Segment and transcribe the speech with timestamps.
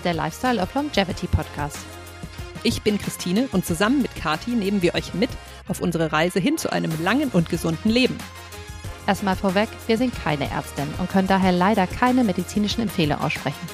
[0.00, 1.76] ist der Lifestyle of Longevity Podcast.
[2.62, 5.28] Ich bin Christine und zusammen mit Kati nehmen wir euch mit
[5.68, 8.16] auf unsere Reise hin zu einem langen und gesunden Leben.
[9.06, 13.68] Erstmal vorweg, wir sind keine Ärztin und können daher leider keine medizinischen Empfehlungen aussprechen.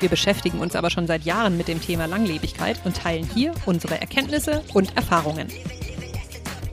[0.00, 4.00] Wir beschäftigen uns aber schon seit Jahren mit dem Thema Langlebigkeit und teilen hier unsere
[4.00, 5.48] Erkenntnisse und Erfahrungen.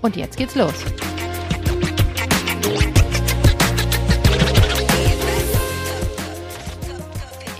[0.02, 0.76] Und jetzt geht's los.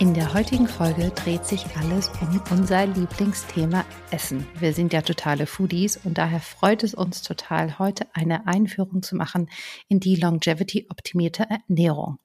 [0.00, 4.44] In der heutigen Folge dreht sich alles um unser Lieblingsthema Essen.
[4.58, 9.14] Wir sind ja totale Foodies und daher freut es uns total, heute eine Einführung zu
[9.14, 9.48] machen
[9.88, 12.18] in die Longevity-optimierte Ernährung.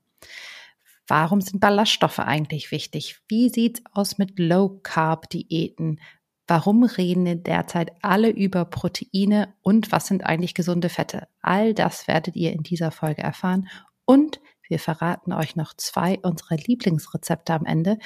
[1.07, 3.19] Warum sind Ballaststoffe eigentlich wichtig?
[3.27, 5.99] Wie sieht's aus mit Low-Carb-Diäten?
[6.47, 11.27] Warum reden derzeit alle über Proteine und was sind eigentlich gesunde Fette?
[11.41, 13.69] All das werdet ihr in dieser Folge erfahren
[14.05, 17.97] und wir verraten euch noch zwei unserer Lieblingsrezepte am Ende,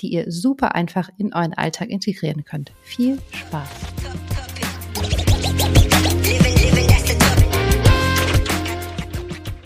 [0.00, 2.72] die ihr super einfach in euren Alltag integrieren könnt.
[2.82, 3.68] Viel Spaß!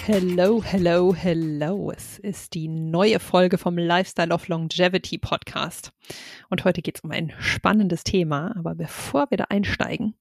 [0.07, 1.91] Hello, hello, hello.
[1.91, 5.93] Es ist die neue Folge vom Lifestyle of Longevity Podcast.
[6.49, 8.55] Und heute geht es um ein spannendes Thema.
[8.57, 10.15] Aber bevor wir da einsteigen,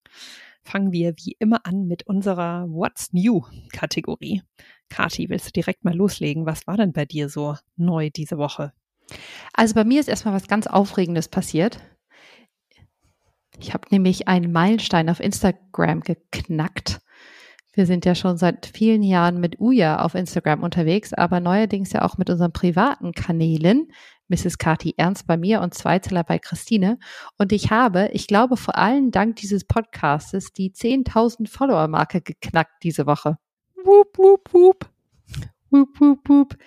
[0.64, 4.42] fangen wir wie immer an mit unserer What's New Kategorie.
[4.90, 6.46] Kati, willst du direkt mal loslegen?
[6.46, 8.74] Was war denn bei dir so neu diese Woche?
[9.54, 11.80] Also bei mir ist erstmal was ganz Aufregendes passiert.
[13.60, 17.00] Ich habe nämlich einen Meilenstein auf Instagram geknackt.
[17.74, 22.04] Wir sind ja schon seit vielen Jahren mit Uja auf Instagram unterwegs, aber neuerdings ja
[22.04, 23.90] auch mit unseren privaten Kanälen.
[24.28, 24.58] Mrs.
[24.58, 26.98] Kati Ernst bei mir und Zweiteller bei Christine.
[27.38, 33.06] Und ich habe, ich glaube, vor allem dank dieses Podcastes die 10.000 Follower-Marke geknackt diese
[33.06, 33.38] Woche.
[33.86, 34.90] Wup, wup, wup.
[35.70, 36.58] Wup, wup, wup.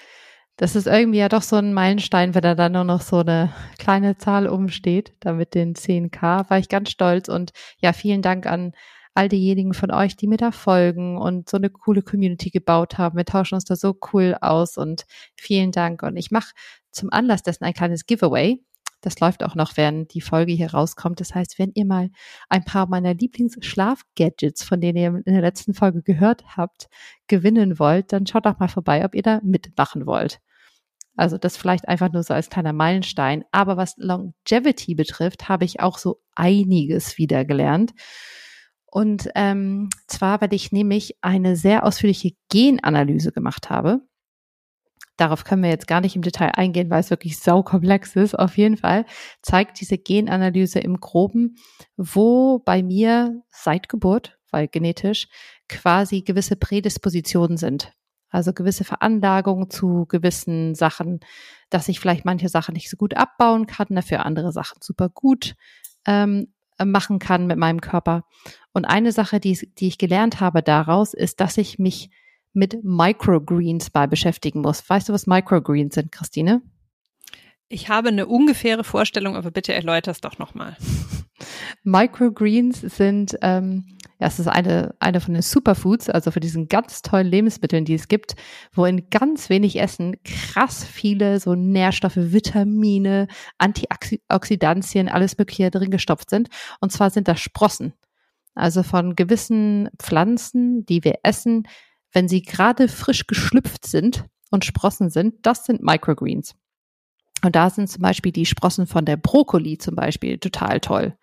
[0.56, 3.52] Das ist irgendwie ja doch so ein Meilenstein, wenn da dann nur noch so eine
[3.78, 7.50] kleine Zahl umsteht, da mit den 10k, war ich ganz stolz und
[7.80, 8.72] ja, vielen Dank an
[9.14, 13.16] all diejenigen von euch, die mir da folgen und so eine coole Community gebaut haben.
[13.16, 15.04] Wir tauschen uns da so cool aus und
[15.34, 16.04] vielen Dank.
[16.04, 16.52] Und ich mache
[16.92, 18.60] zum Anlass dessen ein kleines Giveaway.
[19.00, 21.20] Das läuft auch noch, während die Folge hier rauskommt.
[21.20, 22.10] Das heißt, wenn ihr mal
[22.48, 26.88] ein paar meiner Lieblingsschlaf-Gadgets, von denen ihr in der letzten Folge gehört habt,
[27.28, 30.40] gewinnen wollt, dann schaut doch mal vorbei, ob ihr da mitmachen wollt.
[31.16, 33.44] Also das vielleicht einfach nur so als kleiner Meilenstein.
[33.50, 37.92] Aber was Longevity betrifft, habe ich auch so einiges wieder gelernt.
[38.86, 44.00] Und ähm, zwar, weil ich nämlich eine sehr ausführliche Genanalyse gemacht habe.
[45.18, 48.38] Darauf können wir jetzt gar nicht im Detail eingehen, weil es wirklich saukomplex ist.
[48.38, 49.04] Auf jeden Fall
[49.42, 51.56] zeigt diese Genanalyse im Groben,
[51.96, 55.26] wo bei mir seit Geburt, weil genetisch,
[55.68, 57.92] quasi gewisse Prädispositionen sind.
[58.30, 61.18] Also gewisse Veranlagungen zu gewissen Sachen,
[61.68, 65.56] dass ich vielleicht manche Sachen nicht so gut abbauen kann, dafür andere Sachen super gut
[66.06, 66.52] ähm,
[66.84, 68.22] machen kann mit meinem Körper.
[68.72, 72.10] Und eine Sache, die, die ich gelernt habe daraus, ist, dass ich mich
[72.58, 74.88] mit Microgreens bei beschäftigen muss.
[74.88, 76.60] Weißt du, was Microgreens sind, Christine?
[77.68, 80.76] Ich habe eine ungefähre Vorstellung, aber bitte erläuter es doch nochmal.
[81.84, 87.02] Microgreens sind, ähm, ja, es ist eine, eine von den Superfoods, also für diesen ganz
[87.02, 88.34] tollen Lebensmitteln, die es gibt,
[88.72, 96.30] wo in ganz wenig Essen krass viele so Nährstoffe, Vitamine, Antioxidantien, alles Mögliche drin gestopft
[96.30, 96.48] sind.
[96.80, 97.92] Und zwar sind das Sprossen.
[98.54, 101.68] Also von gewissen Pflanzen, die wir essen,
[102.12, 106.54] wenn sie gerade frisch geschlüpft sind und Sprossen sind, das sind Microgreens.
[107.42, 111.16] Und da sind zum Beispiel die Sprossen von der Brokkoli zum Beispiel total toll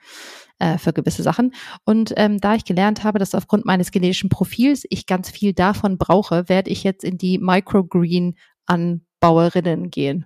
[0.59, 1.53] äh, für gewisse Sachen.
[1.83, 5.97] Und ähm, da ich gelernt habe, dass aufgrund meines genetischen Profils ich ganz viel davon
[5.97, 10.25] brauche, werde ich jetzt in die Microgreen-Anbauerinnen gehen.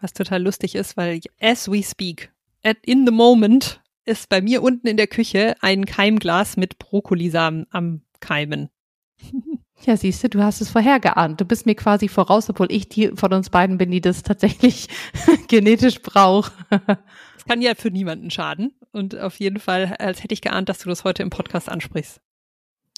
[0.00, 2.30] Was total lustig ist, weil as we speak,
[2.62, 7.66] at in the moment, ist bei mir unten in der Küche ein Keimglas mit Brokkolisamen
[7.70, 8.70] am Keimen.
[9.86, 11.40] Ja, siehst du, du hast es vorher geahnt.
[11.40, 14.88] Du bist mir quasi voraus, obwohl ich die von uns beiden bin, die das tatsächlich
[15.48, 16.52] genetisch braucht.
[17.40, 18.74] Das kann ja für niemanden schaden.
[18.92, 22.20] Und auf jeden Fall, als hätte ich geahnt, dass du das heute im Podcast ansprichst.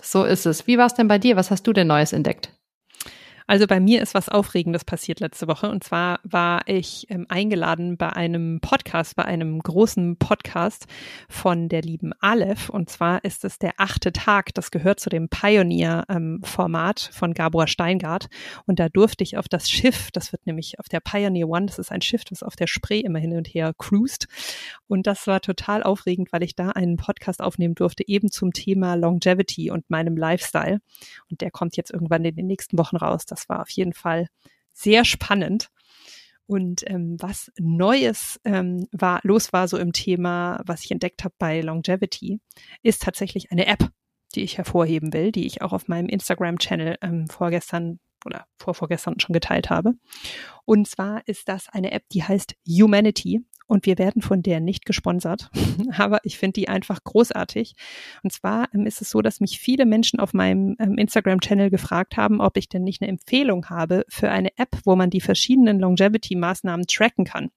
[0.03, 0.67] So ist es.
[0.67, 1.37] Wie war es denn bei dir?
[1.37, 2.53] Was hast du denn Neues entdeckt?
[3.47, 5.69] Also bei mir ist was Aufregendes passiert letzte Woche.
[5.69, 10.87] Und zwar war ich ähm, eingeladen bei einem Podcast, bei einem großen Podcast
[11.29, 12.69] von der lieben Aleph.
[12.69, 14.55] Und zwar ist es der achte Tag.
[14.55, 18.29] Das gehört zu dem Pioneer-Format ähm, von Gabor Steingart.
[18.67, 21.79] Und da durfte ich auf das Schiff, das wird nämlich auf der Pioneer One, das
[21.79, 24.29] ist ein Schiff, das auf der Spree immer hin und her cruist.
[24.87, 28.95] Und das war total aufregend, weil ich da einen Podcast aufnehmen durfte, eben zum Thema
[28.95, 30.81] Longevity und meinem Lifestyle.
[31.31, 33.27] Und der kommt jetzt irgendwann in den nächsten Wochen raus.
[33.33, 34.29] Das war auf jeden Fall
[34.73, 35.71] sehr spannend.
[36.47, 41.35] Und ähm, was Neues ähm, war, los war so im Thema, was ich entdeckt habe
[41.39, 42.41] bei Longevity,
[42.83, 43.89] ist tatsächlich eine App,
[44.35, 49.33] die ich hervorheben will, die ich auch auf meinem Instagram-Channel ähm, vorgestern oder vorvorgestern schon
[49.33, 49.95] geteilt habe.
[50.65, 54.85] Und zwar ist das eine App, die heißt Humanity und wir werden von der nicht
[54.85, 55.51] gesponsert,
[55.97, 57.75] aber ich finde die einfach großartig.
[58.23, 62.17] Und zwar ähm, ist es so, dass mich viele Menschen auf meinem ähm, Instagram-Channel gefragt
[62.17, 65.81] haben, ob ich denn nicht eine Empfehlung habe für eine App, wo man die verschiedenen
[65.81, 67.51] Longevity-Maßnahmen tracken kann.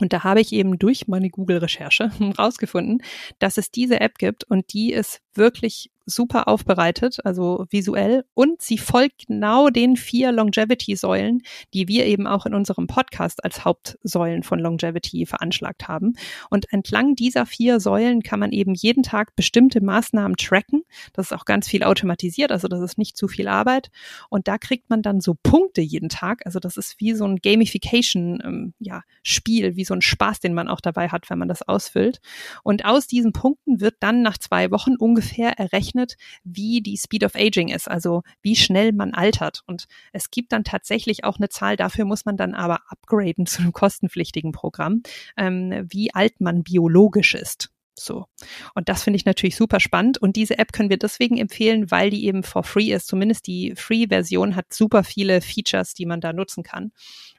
[0.00, 3.02] Und da habe ich eben durch meine Google-Recherche rausgefunden,
[3.38, 8.24] dass es diese App gibt und die ist wirklich super aufbereitet, also visuell.
[8.34, 11.42] Und sie folgt genau den vier Longevity-Säulen,
[11.74, 16.14] die wir eben auch in unserem Podcast als Hauptsäulen von Longevity veranschlagt haben.
[16.50, 20.82] Und entlang dieser vier Säulen kann man eben jeden Tag bestimmte Maßnahmen tracken.
[21.12, 23.90] Das ist auch ganz viel automatisiert, also das ist nicht zu viel Arbeit.
[24.28, 26.44] Und da kriegt man dann so Punkte jeden Tag.
[26.46, 29.02] Also das ist wie so ein Gamification, ähm, ja,
[29.44, 32.20] wie so ein Spaß, den man auch dabei hat, wenn man das ausfüllt.
[32.62, 37.24] Und aus diesen Punkten wird dann nach zwei Wochen ungefähr errechnet, berechnet, wie die Speed
[37.24, 39.62] of Aging ist, also wie schnell man altert.
[39.66, 43.62] Und es gibt dann tatsächlich auch eine Zahl, dafür muss man dann aber upgraden zu
[43.62, 45.02] einem kostenpflichtigen Programm,
[45.36, 47.70] ähm, wie alt man biologisch ist.
[47.94, 48.26] So.
[48.74, 50.16] Und das finde ich natürlich super spannend.
[50.16, 53.06] Und diese App können wir deswegen empfehlen, weil die eben for free ist.
[53.06, 56.92] Zumindest die Free-Version hat super viele Features, die man da nutzen kann.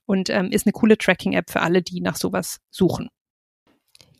[0.06, 3.10] Und ähm, ist eine coole Tracking-App für alle, die nach sowas suchen.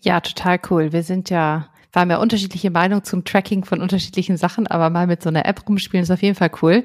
[0.02, 0.92] Ja, total cool.
[0.92, 5.06] Wir sind ja wir haben ja unterschiedliche Meinungen zum Tracking von unterschiedlichen Sachen, aber mal
[5.06, 6.84] mit so einer App rumspielen ist auf jeden Fall cool.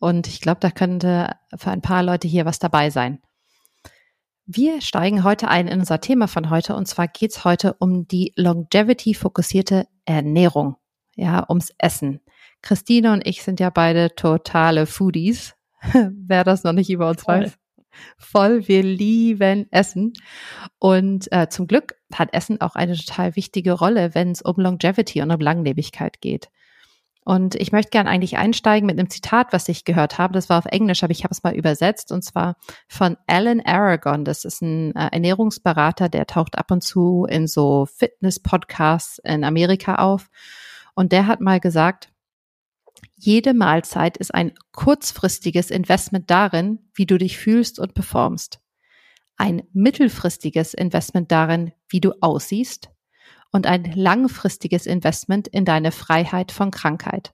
[0.00, 3.20] Und ich glaube, da könnte für ein paar Leute hier was dabei sein.
[4.46, 8.32] Wir steigen heute ein in unser Thema von heute und zwar geht's heute um die
[8.36, 10.76] Longevity-fokussierte Ernährung,
[11.14, 12.20] ja, ums Essen.
[12.60, 15.54] Christine und ich sind ja beide totale Foodies.
[15.92, 17.59] Wer das noch nicht über uns weiß
[18.18, 18.66] voll.
[18.68, 20.12] Wir lieben Essen.
[20.78, 25.22] Und äh, zum Glück hat Essen auch eine total wichtige Rolle, wenn es um Longevity
[25.22, 26.48] und um Langlebigkeit geht.
[27.24, 30.32] Und ich möchte gern eigentlich einsteigen mit einem Zitat, was ich gehört habe.
[30.32, 32.56] Das war auf Englisch, aber ich habe es mal übersetzt und zwar
[32.88, 34.24] von Alan Aragon.
[34.24, 39.96] Das ist ein äh, Ernährungsberater, der taucht ab und zu in so Fitness-Podcasts in Amerika
[39.96, 40.28] auf.
[40.94, 42.10] Und der hat mal gesagt,
[43.16, 48.60] jede Mahlzeit ist ein kurzfristiges Investment darin, wie du dich fühlst und performst.
[49.36, 52.90] Ein mittelfristiges Investment darin, wie du aussiehst.
[53.52, 57.32] Und ein langfristiges Investment in deine Freiheit von Krankheit.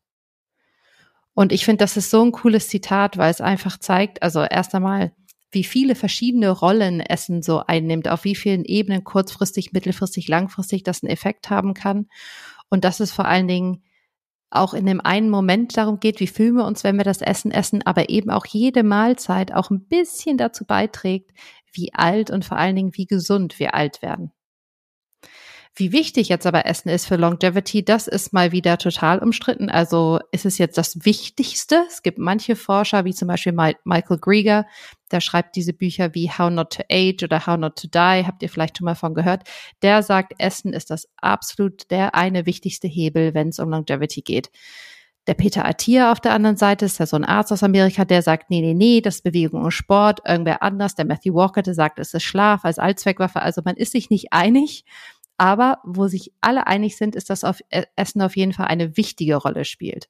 [1.34, 4.74] Und ich finde, das ist so ein cooles Zitat, weil es einfach zeigt, also erst
[4.74, 5.12] einmal,
[5.50, 11.02] wie viele verschiedene Rollen Essen so einnimmt, auf wie vielen Ebenen kurzfristig, mittelfristig, langfristig das
[11.02, 12.08] einen Effekt haben kann.
[12.70, 13.82] Und das ist vor allen Dingen
[14.50, 17.50] auch in dem einen Moment darum geht, wie fühlen wir uns, wenn wir das Essen
[17.50, 21.32] essen, aber eben auch jede Mahlzeit auch ein bisschen dazu beiträgt,
[21.72, 24.32] wie alt und vor allen Dingen wie gesund wir alt werden.
[25.78, 29.69] Wie wichtig jetzt aber Essen ist für Longevity, das ist mal wieder total umstritten.
[29.69, 31.84] Also ist es jetzt das Wichtigste?
[31.87, 34.64] Es gibt manche Forscher, wie zum Beispiel Michael Grieger,
[35.12, 38.43] der schreibt diese Bücher wie How Not to Age oder How Not to Die, habt
[38.43, 39.43] ihr vielleicht schon mal von gehört.
[39.82, 44.50] Der sagt, Essen ist das absolut der eine wichtigste Hebel, wenn es um Longevity geht.
[45.26, 48.22] Der Peter Attia auf der anderen Seite ist ja so ein Arzt aus Amerika, der
[48.22, 50.20] sagt, nee, nee, nee, das ist Bewegung und Sport.
[50.24, 53.43] Irgendwer anders, der Matthew Walker, der sagt, es ist Schlaf als Allzweckwaffe.
[53.43, 54.84] Also man ist sich nicht einig.
[55.38, 58.96] Aber wo sich alle einig sind, ist, dass auf e-, Essen auf jeden Fall eine
[58.96, 60.08] wichtige Rolle spielt.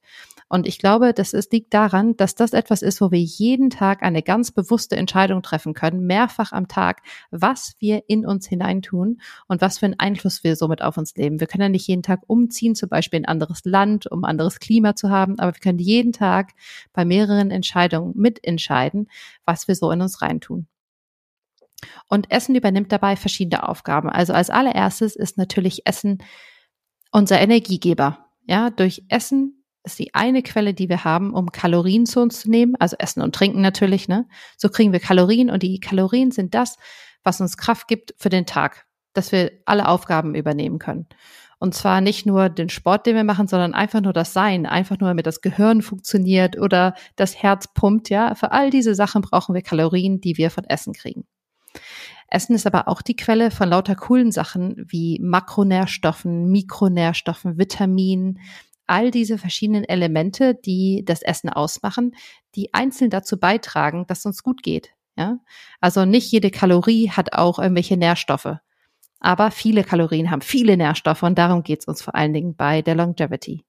[0.49, 4.03] Und ich glaube, das ist, liegt daran, dass das etwas ist, wo wir jeden Tag
[4.03, 9.61] eine ganz bewusste Entscheidung treffen können, mehrfach am Tag, was wir in uns hineintun und
[9.61, 11.41] was für einen Einfluss wir somit auf uns leben.
[11.41, 14.59] Wir können ja nicht jeden Tag umziehen, zum Beispiel in ein anderes Land, um anderes
[14.59, 16.53] Klima zu haben, aber wir können jeden Tag
[16.93, 19.09] bei mehreren Entscheidungen mitentscheiden,
[19.45, 20.67] was wir so in uns reintun.
[22.07, 24.09] Und Essen übernimmt dabei verschiedene Aufgaben.
[24.09, 26.19] Also als allererstes ist natürlich Essen
[27.11, 28.25] unser Energiegeber.
[28.45, 32.49] Ja, durch Essen ist die eine Quelle, die wir haben, um Kalorien zu uns zu
[32.49, 32.75] nehmen.
[32.79, 34.27] Also Essen und Trinken natürlich, ne?
[34.57, 36.77] So kriegen wir Kalorien und die Kalorien sind das,
[37.23, 41.07] was uns Kraft gibt für den Tag, dass wir alle Aufgaben übernehmen können.
[41.59, 44.99] Und zwar nicht nur den Sport, den wir machen, sondern einfach nur das Sein, einfach
[44.99, 48.35] nur damit das Gehirn funktioniert oder das Herz pumpt, ja.
[48.35, 51.25] Für all diese Sachen brauchen wir Kalorien, die wir von Essen kriegen.
[52.29, 58.39] Essen ist aber auch die Quelle von lauter coolen Sachen wie Makronährstoffen, Mikronährstoffen, Vitaminen,
[58.85, 62.15] all diese verschiedenen Elemente, die das Essen ausmachen,
[62.55, 64.91] die einzeln dazu beitragen, dass es uns gut geht.
[65.17, 65.39] Ja?
[65.81, 68.57] Also nicht jede Kalorie hat auch irgendwelche Nährstoffe.
[69.19, 72.81] Aber viele Kalorien haben viele Nährstoffe und darum geht es uns vor allen Dingen bei
[72.81, 73.63] der Longevity.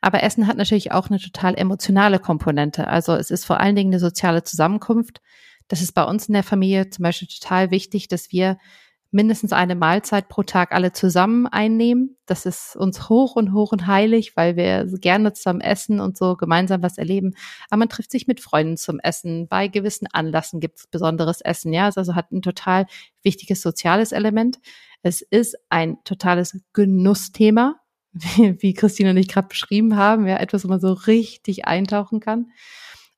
[0.00, 2.88] Aber Essen hat natürlich auch eine total emotionale Komponente.
[2.88, 5.20] Also es ist vor allen Dingen eine soziale Zusammenkunft.
[5.70, 8.58] Das ist bei uns in der Familie zum Beispiel total wichtig, dass wir
[9.12, 12.16] mindestens eine Mahlzeit pro Tag alle zusammen einnehmen.
[12.26, 16.36] Das ist uns hoch und hoch und heilig, weil wir gerne zusammen essen und so
[16.36, 17.34] gemeinsam was erleben.
[17.68, 19.46] Aber man trifft sich mit Freunden zum Essen.
[19.46, 21.72] Bei gewissen Anlassen gibt es besonderes Essen.
[21.72, 22.86] Ja, es also hat ein total
[23.22, 24.58] wichtiges soziales Element.
[25.02, 27.76] Es ist ein totales Genussthema,
[28.12, 30.26] wie Christine und ich gerade beschrieben haben.
[30.26, 32.50] Ja, etwas, wo man so richtig eintauchen kann.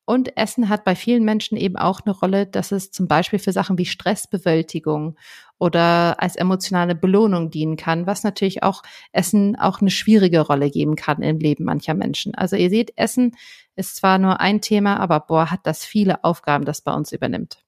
[0.05, 3.53] Und Essen hat bei vielen Menschen eben auch eine Rolle, dass es zum Beispiel für
[3.53, 5.17] Sachen wie Stressbewältigung
[5.59, 8.83] oder als emotionale Belohnung dienen kann, was natürlich auch
[9.13, 12.35] Essen auch eine schwierige Rolle geben kann im Leben mancher Menschen.
[12.35, 13.35] Also ihr seht, Essen
[13.77, 17.63] ist zwar nur ein Thema, aber boah, hat das viele Aufgaben, das bei uns übernimmt.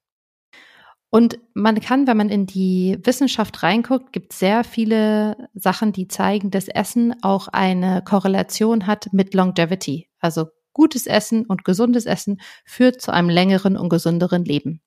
[1.08, 6.50] Und man kann, wenn man in die Wissenschaft reinguckt, gibt sehr viele Sachen, die zeigen,
[6.50, 13.00] dass Essen auch eine Korrelation hat mit Longevity, also Gutes Essen und gesundes Essen führt
[13.00, 14.82] zu einem längeren und gesünderen Leben.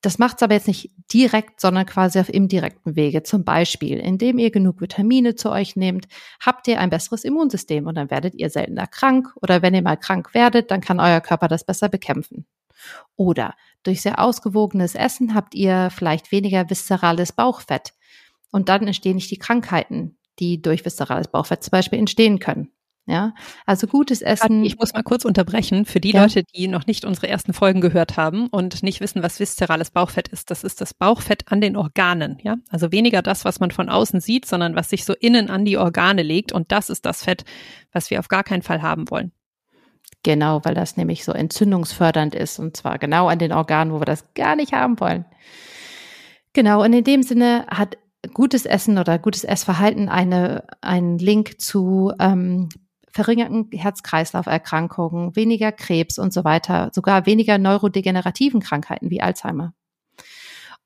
[0.00, 3.22] Das macht es aber jetzt nicht direkt, sondern quasi auf indirekten Wege.
[3.22, 6.08] Zum Beispiel, indem ihr genug Vitamine zu euch nehmt,
[6.44, 9.28] habt ihr ein besseres Immunsystem und dann werdet ihr seltener krank.
[9.40, 12.44] Oder wenn ihr mal krank werdet, dann kann euer Körper das besser bekämpfen.
[13.14, 17.94] Oder durch sehr ausgewogenes Essen habt ihr vielleicht weniger viszerales Bauchfett.
[18.50, 22.72] Und dann entstehen nicht die Krankheiten, die durch viszerales Bauchfett zum Beispiel entstehen können.
[23.08, 23.34] Ja,
[23.66, 24.64] also gutes Essen.
[24.64, 25.84] Ich muss mal kurz unterbrechen.
[25.84, 26.22] Für die ja.
[26.22, 30.26] Leute, die noch nicht unsere ersten Folgen gehört haben und nicht wissen, was viszerales Bauchfett
[30.26, 32.38] ist, das ist das Bauchfett an den Organen.
[32.42, 35.64] Ja, also weniger das, was man von außen sieht, sondern was sich so innen an
[35.64, 36.50] die Organe legt.
[36.50, 37.44] Und das ist das Fett,
[37.92, 39.30] was wir auf gar keinen Fall haben wollen.
[40.24, 44.06] Genau, weil das nämlich so entzündungsfördernd ist und zwar genau an den Organen, wo wir
[44.06, 45.24] das gar nicht haben wollen.
[46.54, 47.98] Genau, und in dem Sinne hat
[48.34, 52.68] gutes Essen oder gutes Essverhalten eine, einen Link zu ähm,
[53.16, 59.72] verringerten Herz-Kreislauf-Erkrankungen, weniger Krebs und so weiter, sogar weniger neurodegenerativen Krankheiten wie Alzheimer.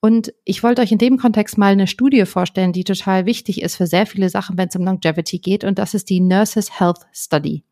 [0.00, 3.76] Und ich wollte euch in dem Kontext mal eine Studie vorstellen, die total wichtig ist
[3.76, 5.64] für sehr viele Sachen, wenn es um Longevity geht.
[5.64, 7.64] Und das ist die Nurses Health Study.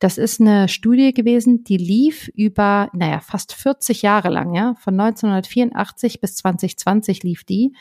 [0.00, 4.74] Das ist eine Studie gewesen, die lief über, naja, fast 40 Jahre lang, ja.
[4.80, 7.74] Von 1984 bis 2020 lief die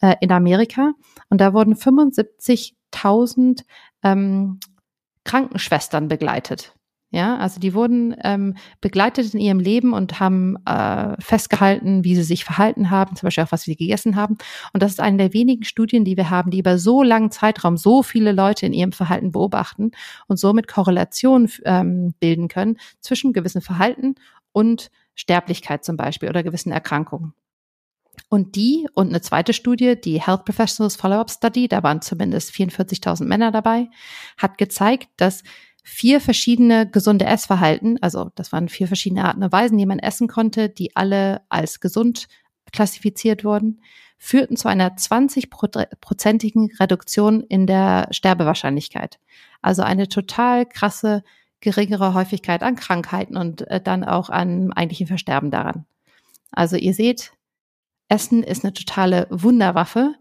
[0.00, 0.92] äh, in Amerika.
[1.28, 3.64] Und da wurden 75.000
[4.04, 4.60] ähm,
[5.24, 6.74] Krankenschwestern begleitet.
[7.14, 12.24] Ja, also die wurden ähm, begleitet in ihrem Leben und haben äh, festgehalten, wie sie
[12.24, 14.36] sich verhalten haben, zum Beispiel auch, was sie gegessen haben.
[14.72, 17.76] Und das ist eine der wenigen Studien, die wir haben, die über so langen Zeitraum
[17.76, 19.92] so viele Leute in ihrem Verhalten beobachten
[20.26, 24.16] und somit Korrelationen ähm, bilden können zwischen gewissen Verhalten
[24.50, 27.32] und Sterblichkeit zum Beispiel oder gewissen Erkrankungen.
[28.28, 33.24] Und die und eine zweite Studie, die Health Professionals Follow-up Study, da waren zumindest 44.000
[33.24, 33.88] Männer dabei,
[34.36, 35.42] hat gezeigt, dass
[35.82, 40.28] vier verschiedene gesunde Essverhalten, also das waren vier verschiedene Arten und Weisen, die man essen
[40.28, 42.26] konnte, die alle als gesund
[42.72, 43.80] klassifiziert wurden,
[44.16, 49.18] führten zu einer 20-prozentigen Reduktion in der Sterbewahrscheinlichkeit.
[49.60, 51.22] Also eine total krasse
[51.60, 55.86] geringere Häufigkeit an Krankheiten und äh, dann auch an eigentlichen Versterben daran.
[56.52, 57.32] Also ihr seht,
[58.14, 60.14] Essen ist eine totale Wunderwaffe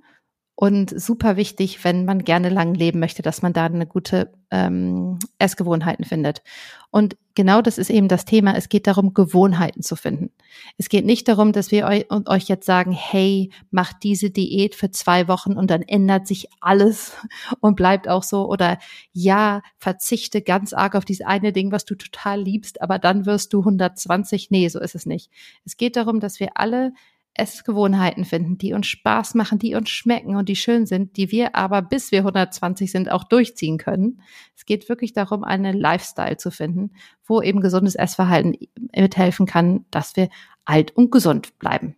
[0.55, 5.19] und super wichtig, wenn man gerne lang leben möchte, dass man da eine gute ähm,
[5.37, 6.41] Essgewohnheiten findet.
[6.89, 8.55] Und genau das ist eben das Thema.
[8.55, 10.31] Es geht darum, Gewohnheiten zu finden.
[10.77, 14.89] Es geht nicht darum, dass wir euch, euch jetzt sagen, hey, macht diese Diät für
[14.89, 17.13] zwei Wochen und dann ändert sich alles
[17.59, 18.47] und bleibt auch so.
[18.47, 18.79] Oder
[19.11, 23.53] ja, verzichte ganz arg auf dieses eine Ding, was du total liebst, aber dann wirst
[23.53, 24.49] du 120.
[24.49, 25.31] Nee, so ist es nicht.
[25.65, 26.93] Es geht darum, dass wir alle
[27.35, 31.55] Essgewohnheiten finden, die uns Spaß machen, die uns schmecken und die schön sind, die wir
[31.55, 34.21] aber bis wir 120 sind auch durchziehen können.
[34.55, 36.91] Es geht wirklich darum, einen Lifestyle zu finden,
[37.25, 38.55] wo eben gesundes Essverhalten
[38.95, 40.29] mithelfen kann, dass wir
[40.65, 41.95] alt und gesund bleiben.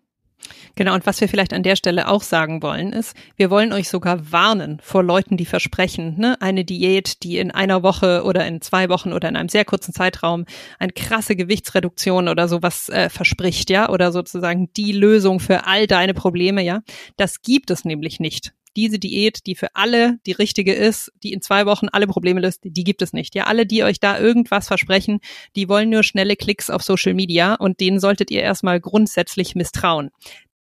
[0.75, 3.89] Genau, und was wir vielleicht an der Stelle auch sagen wollen, ist, wir wollen euch
[3.89, 8.61] sogar warnen vor Leuten, die versprechen, ne, eine Diät, die in einer Woche oder in
[8.61, 10.45] zwei Wochen oder in einem sehr kurzen Zeitraum
[10.77, 16.13] eine krasse Gewichtsreduktion oder sowas äh, verspricht, ja, oder sozusagen die Lösung für all deine
[16.13, 16.81] Probleme, ja.
[17.17, 21.41] Das gibt es nämlich nicht diese Diät, die für alle die richtige ist, die in
[21.41, 23.35] zwei Wochen alle Probleme löst, die gibt es nicht.
[23.35, 25.19] Ja, alle, die euch da irgendwas versprechen,
[25.55, 30.11] die wollen nur schnelle Klicks auf Social Media und denen solltet ihr erstmal grundsätzlich misstrauen.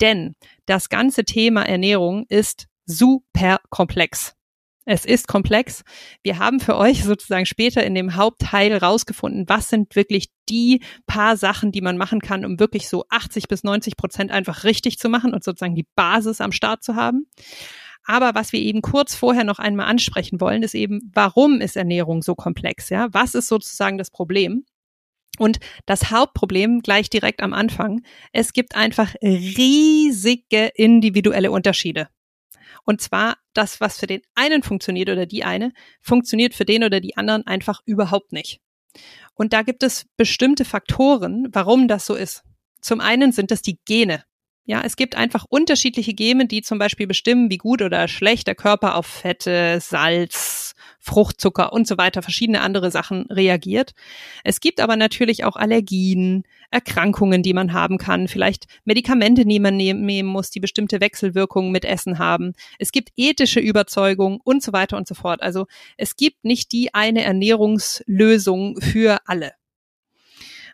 [0.02, 4.36] Denn das ganze Thema Ernährung ist super komplex.
[4.86, 5.84] Es ist komplex.
[6.24, 11.38] Wir haben für euch sozusagen später in dem Hauptteil rausgefunden, was sind wirklich die paar
[11.38, 15.08] Sachen, die man machen kann, um wirklich so 80 bis 90 Prozent einfach richtig zu
[15.08, 17.28] machen und sozusagen die Basis am Start zu haben.
[18.06, 22.22] Aber was wir eben kurz vorher noch einmal ansprechen wollen, ist eben, warum ist Ernährung
[22.22, 22.90] so komplex?
[22.90, 24.66] Ja, was ist sozusagen das Problem?
[25.40, 32.08] Und das Hauptproblem gleich direkt am Anfang, es gibt einfach riesige individuelle Unterschiede.
[32.86, 37.00] Und zwar das, was für den einen funktioniert oder die eine, funktioniert für den oder
[37.00, 38.60] die anderen einfach überhaupt nicht.
[39.34, 42.44] Und da gibt es bestimmte Faktoren, warum das so ist.
[42.82, 44.24] Zum einen sind es die Gene.
[44.66, 48.56] Ja, es gibt einfach unterschiedliche Gene, die zum Beispiel bestimmen, wie gut oder schlecht der
[48.56, 53.92] Körper auf Fette, Salz, Fruchtzucker und so weiter, verschiedene andere Sachen reagiert.
[54.46, 59.76] Es gibt aber natürlich auch Allergien, Erkrankungen, die man haben kann, vielleicht Medikamente, die man
[59.76, 62.54] nehmen muss, die bestimmte Wechselwirkungen mit Essen haben.
[62.80, 65.44] Es gibt ethische Überzeugungen und so weiter und so fort.
[65.44, 65.68] Also
[65.98, 69.52] es gibt nicht die eine Ernährungslösung für alle.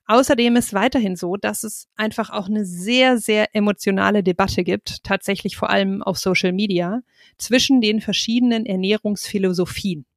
[0.09, 5.55] Außerdem ist weiterhin so, dass es einfach auch eine sehr, sehr emotionale Debatte gibt, tatsächlich
[5.55, 7.01] vor allem auf Social Media,
[7.37, 10.07] zwischen den verschiedenen Ernährungsphilosophien.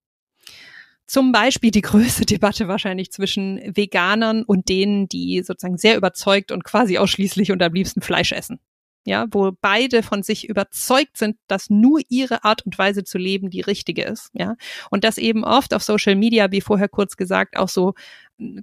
[1.06, 6.64] Zum Beispiel die größte Debatte wahrscheinlich zwischen Veganern und denen, die sozusagen sehr überzeugt und
[6.64, 8.60] quasi ausschließlich und am liebsten Fleisch essen
[9.04, 13.50] ja, wo beide von sich überzeugt sind, dass nur ihre Art und Weise zu leben
[13.50, 14.54] die richtige ist, ja,
[14.90, 17.94] und das eben oft auf Social Media, wie vorher kurz gesagt, auch so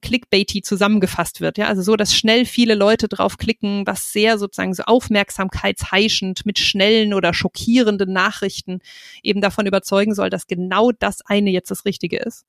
[0.01, 4.73] clickbaity zusammengefasst wird, ja, also so, dass schnell viele Leute drauf klicken, was sehr sozusagen
[4.73, 8.79] so aufmerksamkeitsheischend mit schnellen oder schockierenden Nachrichten
[9.23, 12.45] eben davon überzeugen soll, dass genau das eine jetzt das Richtige ist.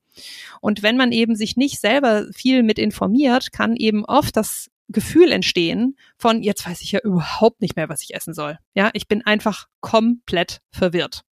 [0.60, 5.32] Und wenn man eben sich nicht selber viel mit informiert, kann eben oft das Gefühl
[5.32, 8.58] entstehen von, jetzt weiß ich ja überhaupt nicht mehr, was ich essen soll.
[8.74, 11.22] Ja, ich bin einfach komplett verwirrt.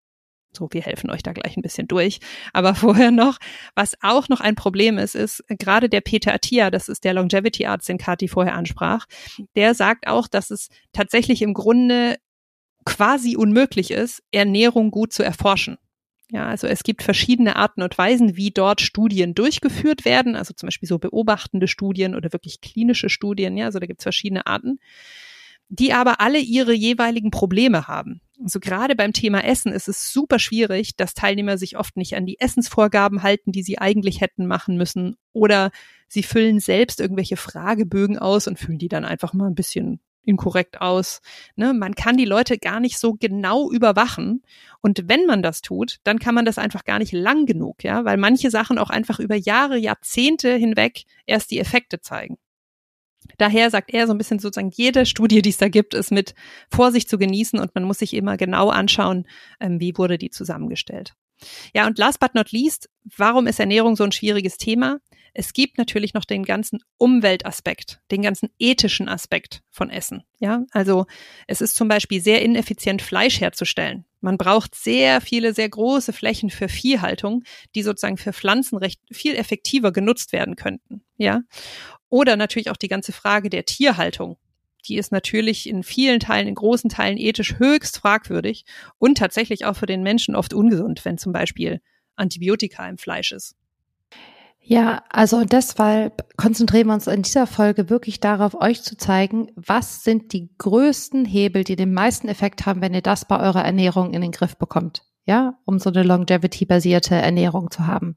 [0.56, 2.20] So, wir helfen euch da gleich ein bisschen durch.
[2.52, 3.38] Aber vorher noch,
[3.74, 7.66] was auch noch ein Problem ist, ist gerade der Peter Attia, das ist der Longevity
[7.66, 9.06] Arzt, den Kati vorher ansprach,
[9.56, 12.16] der sagt auch, dass es tatsächlich im Grunde
[12.84, 15.76] quasi unmöglich ist, Ernährung gut zu erforschen.
[16.30, 20.66] Ja, also es gibt verschiedene Arten und Weisen, wie dort Studien durchgeführt werden, also zum
[20.66, 24.78] Beispiel so beobachtende Studien oder wirklich klinische Studien, ja, also da gibt es verschiedene Arten,
[25.70, 28.20] die aber alle ihre jeweiligen Probleme haben.
[28.42, 32.26] Also gerade beim Thema Essen ist es super schwierig, dass Teilnehmer sich oft nicht an
[32.26, 35.70] die Essensvorgaben halten, die sie eigentlich hätten machen müssen, oder
[36.08, 40.80] sie füllen selbst irgendwelche Fragebögen aus und füllen die dann einfach mal ein bisschen inkorrekt
[40.80, 41.20] aus.
[41.56, 41.72] Ne?
[41.72, 44.42] Man kann die Leute gar nicht so genau überwachen.
[44.80, 48.04] Und wenn man das tut, dann kann man das einfach gar nicht lang genug, ja,
[48.04, 52.36] weil manche Sachen auch einfach über Jahre, Jahrzehnte hinweg erst die Effekte zeigen.
[53.38, 56.34] Daher sagt er so ein bisschen sozusagen, jede Studie, die es da gibt, ist mit
[56.70, 59.26] Vorsicht zu genießen und man muss sich immer genau anschauen,
[59.60, 61.14] ähm, wie wurde die zusammengestellt.
[61.74, 64.98] Ja, und last but not least, warum ist Ernährung so ein schwieriges Thema?
[65.34, 70.24] Es gibt natürlich noch den ganzen Umweltaspekt, den ganzen ethischen Aspekt von Essen.
[70.38, 71.06] Ja, also
[71.46, 74.04] es ist zum Beispiel sehr ineffizient, Fleisch herzustellen.
[74.20, 79.36] Man braucht sehr viele, sehr große Flächen für Viehhaltung, die sozusagen für Pflanzen recht viel
[79.36, 81.04] effektiver genutzt werden könnten.
[81.16, 81.42] Ja,
[82.08, 84.38] oder natürlich auch die ganze Frage der Tierhaltung.
[84.86, 88.64] Die ist natürlich in vielen Teilen, in großen Teilen ethisch höchst fragwürdig
[88.98, 91.80] und tatsächlich auch für den Menschen oft ungesund, wenn zum Beispiel
[92.16, 93.54] Antibiotika im Fleisch ist.
[94.70, 100.04] Ja, also deshalb konzentrieren wir uns in dieser Folge wirklich darauf, euch zu zeigen, was
[100.04, 104.12] sind die größten Hebel, die den meisten Effekt haben, wenn ihr das bei eurer Ernährung
[104.12, 108.16] in den Griff bekommt ja, um so eine Longevity-basierte Ernährung zu haben.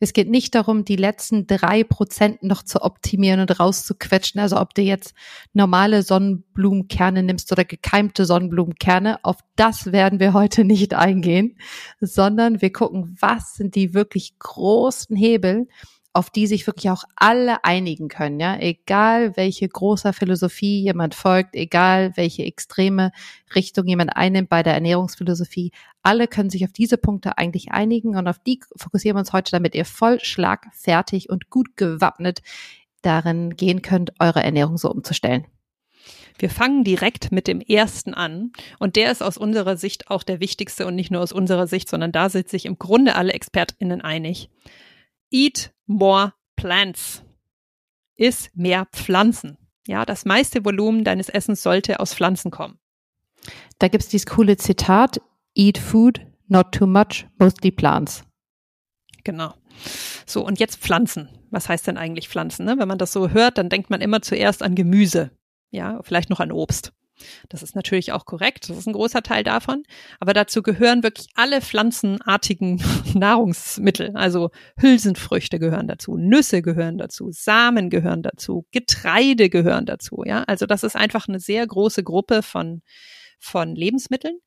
[0.00, 4.40] Es geht nicht darum, die letzten drei Prozent noch zu optimieren und rauszuquetschen.
[4.40, 5.12] Also ob du jetzt
[5.52, 11.58] normale Sonnenblumenkerne nimmst oder gekeimte Sonnenblumenkerne, auf das werden wir heute nicht eingehen,
[12.00, 15.68] sondern wir gucken, was sind die wirklich großen Hebel,
[16.16, 21.54] auf die sich wirklich auch alle einigen können, ja, egal welche großer Philosophie jemand folgt,
[21.54, 23.12] egal welche extreme
[23.54, 28.28] Richtung jemand einnimmt bei der Ernährungsphilosophie, alle können sich auf diese Punkte eigentlich einigen und
[28.28, 32.40] auf die fokussieren wir uns heute, damit ihr voll schlagfertig und gut gewappnet
[33.02, 35.44] darin gehen könnt, eure Ernährung so umzustellen.
[36.38, 38.52] Wir fangen direkt mit dem ersten an.
[38.78, 41.88] Und der ist aus unserer Sicht auch der wichtigste und nicht nur aus unserer Sicht,
[41.88, 44.48] sondern da sind sich im Grunde alle ExpertInnen einig.
[45.36, 47.22] Eat more plants.
[48.16, 49.58] Iss mehr Pflanzen.
[49.86, 52.78] Ja, das meiste Volumen deines Essens sollte aus Pflanzen kommen.
[53.78, 55.20] Da gibt's dieses coole Zitat,
[55.54, 58.24] eat food, not too much, mostly plants.
[59.24, 59.52] Genau.
[60.24, 61.28] So, und jetzt Pflanzen.
[61.50, 62.64] Was heißt denn eigentlich Pflanzen?
[62.64, 62.78] Ne?
[62.78, 65.32] Wenn man das so hört, dann denkt man immer zuerst an Gemüse.
[65.70, 66.94] Ja, vielleicht noch an Obst.
[67.48, 69.82] Das ist natürlich auch korrekt, das ist ein großer Teil davon.
[70.20, 72.82] Aber dazu gehören wirklich alle pflanzenartigen
[73.14, 74.12] Nahrungsmittel.
[74.14, 80.22] Also Hülsenfrüchte gehören dazu, Nüsse gehören dazu, Samen gehören dazu, Getreide gehören dazu.
[80.24, 82.82] Ja, also das ist einfach eine sehr große Gruppe von
[83.38, 84.38] von Lebensmitteln.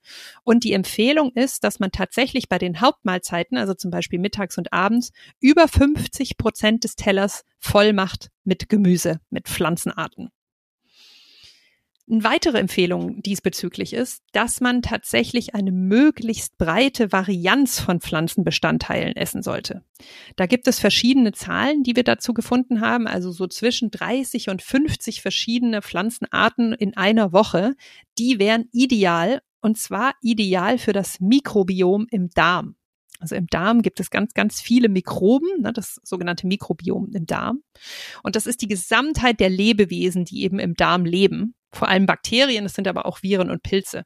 [0.42, 4.72] Und die Empfehlung ist, dass man tatsächlich bei den Hauptmahlzeiten, also zum Beispiel mittags und
[4.72, 10.30] abends, über 50 Prozent des Tellers voll macht mit Gemüse, mit Pflanzenarten.
[12.10, 19.44] Eine weitere Empfehlung diesbezüglich ist, dass man tatsächlich eine möglichst breite Varianz von Pflanzenbestandteilen essen
[19.44, 19.84] sollte.
[20.34, 24.60] Da gibt es verschiedene Zahlen, die wir dazu gefunden haben, also so zwischen 30 und
[24.60, 27.76] 50 verschiedene Pflanzenarten in einer Woche.
[28.18, 32.74] Die wären ideal und zwar ideal für das Mikrobiom im Darm.
[33.20, 37.62] Also im Darm gibt es ganz, ganz viele Mikroben, ne, das sogenannte Mikrobiom im Darm.
[38.24, 42.64] Und das ist die Gesamtheit der Lebewesen, die eben im Darm leben vor allem Bakterien,
[42.64, 44.04] es sind aber auch Viren und Pilze.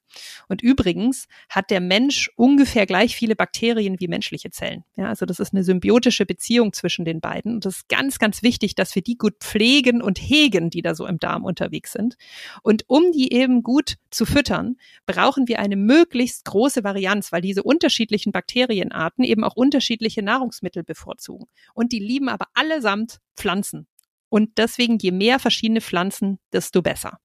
[0.48, 4.84] Und übrigens hat der Mensch ungefähr gleich viele Bakterien wie menschliche Zellen.
[4.96, 7.54] Ja, also das ist eine symbiotische Beziehung zwischen den beiden.
[7.54, 10.94] Und das ist ganz, ganz wichtig, dass wir die gut pflegen und hegen, die da
[10.94, 12.16] so im Darm unterwegs sind.
[12.62, 17.62] Und um die eben gut zu füttern, brauchen wir eine möglichst große Varianz, weil diese
[17.62, 21.46] unterschiedlichen Bakterienarten eben auch unterschiedliche Nahrungsmittel bevorzugen.
[21.72, 23.86] Und die lieben aber allesamt Pflanzen.
[24.28, 27.20] Und deswegen, je mehr verschiedene Pflanzen, desto besser.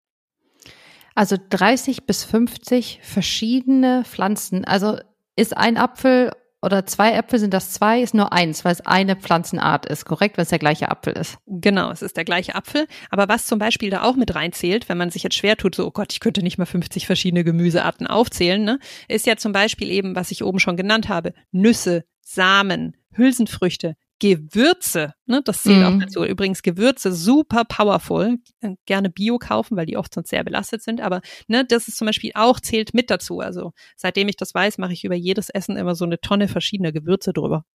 [1.19, 4.63] Also 30 bis 50 verschiedene Pflanzen.
[4.63, 4.97] Also
[5.35, 9.17] ist ein Apfel oder zwei Äpfel, sind das zwei, ist nur eins, weil es eine
[9.17, 11.37] Pflanzenart ist, korrekt, wenn es der gleiche Apfel ist.
[11.45, 12.87] Genau, es ist der gleiche Apfel.
[13.09, 15.85] Aber was zum Beispiel da auch mit reinzählt, wenn man sich jetzt schwer tut, so,
[15.87, 18.79] oh Gott, ich könnte nicht mal 50 verschiedene Gemüsearten aufzählen, ne,
[19.09, 25.13] ist ja zum Beispiel eben, was ich oben schon genannt habe, Nüsse, Samen, Hülsenfrüchte, Gewürze,
[25.25, 25.85] ne, das zählt mhm.
[25.85, 26.23] auch dazu.
[26.23, 28.37] Übrigens Gewürze super powerful.
[28.61, 31.01] Äh, gerne Bio kaufen, weil die oft sonst sehr belastet sind.
[31.01, 33.39] Aber ne, das ist zum Beispiel auch zählt mit dazu.
[33.39, 36.91] Also seitdem ich das weiß, mache ich über jedes Essen immer so eine Tonne verschiedener
[36.91, 37.65] Gewürze drüber.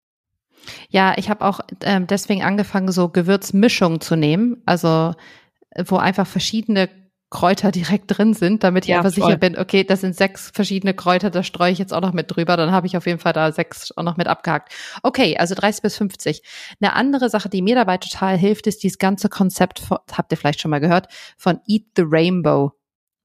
[0.89, 4.61] Ja, ich habe auch ähm, deswegen angefangen, so Gewürzmischungen zu nehmen.
[4.65, 5.13] Also
[5.87, 6.89] wo einfach verschiedene
[7.31, 9.25] Kräuter direkt drin sind, damit ich ja, einfach voll.
[9.25, 12.33] sicher bin, okay, das sind sechs verschiedene Kräuter, da streue ich jetzt auch noch mit
[12.33, 14.71] drüber, dann habe ich auf jeden Fall da sechs auch noch mit abgehakt.
[15.03, 16.43] Okay, also 30 bis 50.
[16.79, 20.37] Eine andere Sache, die mir dabei total hilft, ist dieses ganze Konzept, von, habt ihr
[20.37, 21.07] vielleicht schon mal gehört,
[21.37, 22.71] von Eat the Rainbow.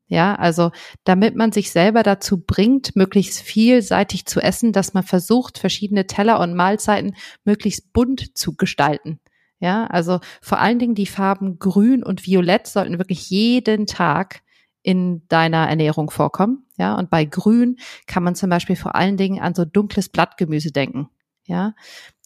[0.08, 0.72] Ja, also
[1.04, 6.40] damit man sich selber dazu bringt, möglichst vielseitig zu essen, dass man versucht, verschiedene Teller
[6.40, 9.20] und Mahlzeiten möglichst bunt zu gestalten.
[9.60, 14.42] Ja, also vor allen Dingen die Farben Grün und Violett sollten wirklich jeden Tag
[14.82, 16.64] in deiner Ernährung vorkommen.
[16.78, 20.72] Ja, und bei Grün kann man zum Beispiel vor allen Dingen an so dunkles Blattgemüse
[20.72, 21.10] denken.
[21.46, 21.74] Ja,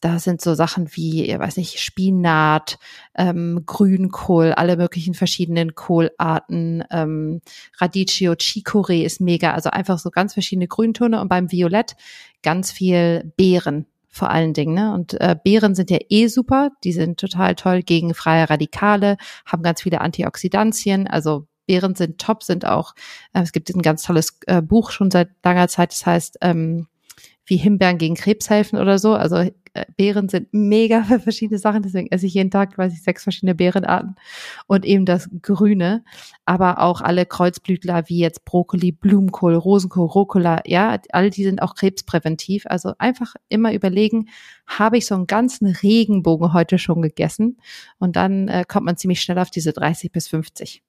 [0.01, 2.79] da sind so Sachen wie, ich weiß nicht, Spinat,
[3.17, 7.41] ähm, Grünkohl, alle möglichen verschiedenen Kohlarten, ähm,
[7.79, 11.97] Radicchio, Chicorée ist mega, also einfach so ganz verschiedene Grüntöne und beim Violett
[12.43, 14.75] ganz viel Beeren, vor allen Dingen.
[14.75, 14.95] Ne?
[14.95, 19.65] Und äh, Beeren sind ja eh super, die sind total toll gegen freie Radikale, haben
[19.65, 22.95] ganz viele Antioxidantien, also Beeren sind top, sind auch,
[23.33, 26.87] äh, es gibt ein ganz tolles äh, Buch schon seit langer Zeit, das heißt, ähm,
[27.47, 29.15] wie Himbeeren gegen Krebs helfen oder so.
[29.15, 29.37] Also
[29.75, 33.25] äh, Beeren sind mega für verschiedene Sachen, deswegen esse ich jeden Tag, weiß ich, sechs
[33.25, 34.15] verschiedene Beerenarten
[34.67, 36.05] und eben das Grüne,
[36.45, 41.75] aber auch alle Kreuzblütler wie jetzt Brokkoli, Blumenkohl, Rosenkohl, Rucola, ja, all die sind auch
[41.75, 42.65] krebspräventiv.
[42.67, 44.29] Also einfach immer überlegen,
[44.67, 47.59] habe ich so einen ganzen Regenbogen heute schon gegessen
[47.99, 50.83] und dann äh, kommt man ziemlich schnell auf diese 30 bis 50.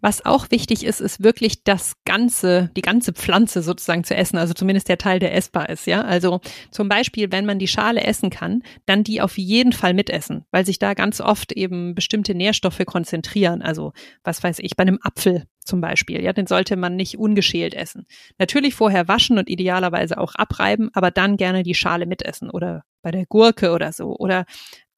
[0.00, 4.54] Was auch wichtig ist, ist wirklich das ganze, die ganze Pflanze sozusagen zu essen, also
[4.54, 6.02] zumindest der Teil, der essbar ist, ja.
[6.02, 10.44] Also zum Beispiel, wenn man die Schale essen kann, dann die auf jeden Fall mitessen,
[10.50, 13.62] weil sich da ganz oft eben bestimmte Nährstoffe konzentrieren.
[13.62, 13.92] Also,
[14.24, 18.06] was weiß ich, bei einem Apfel zum Beispiel, ja, den sollte man nicht ungeschält essen.
[18.38, 23.10] Natürlich vorher waschen und idealerweise auch abreiben, aber dann gerne die Schale mitessen oder bei
[23.10, 24.44] der Gurke oder so oder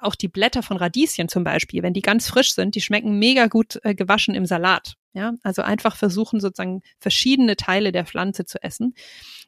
[0.03, 3.47] auch die Blätter von Radieschen zum Beispiel, wenn die ganz frisch sind, die schmecken mega
[3.47, 4.95] gut äh, gewaschen im Salat.
[5.15, 8.95] Ja, also einfach versuchen sozusagen verschiedene Teile der Pflanze zu essen.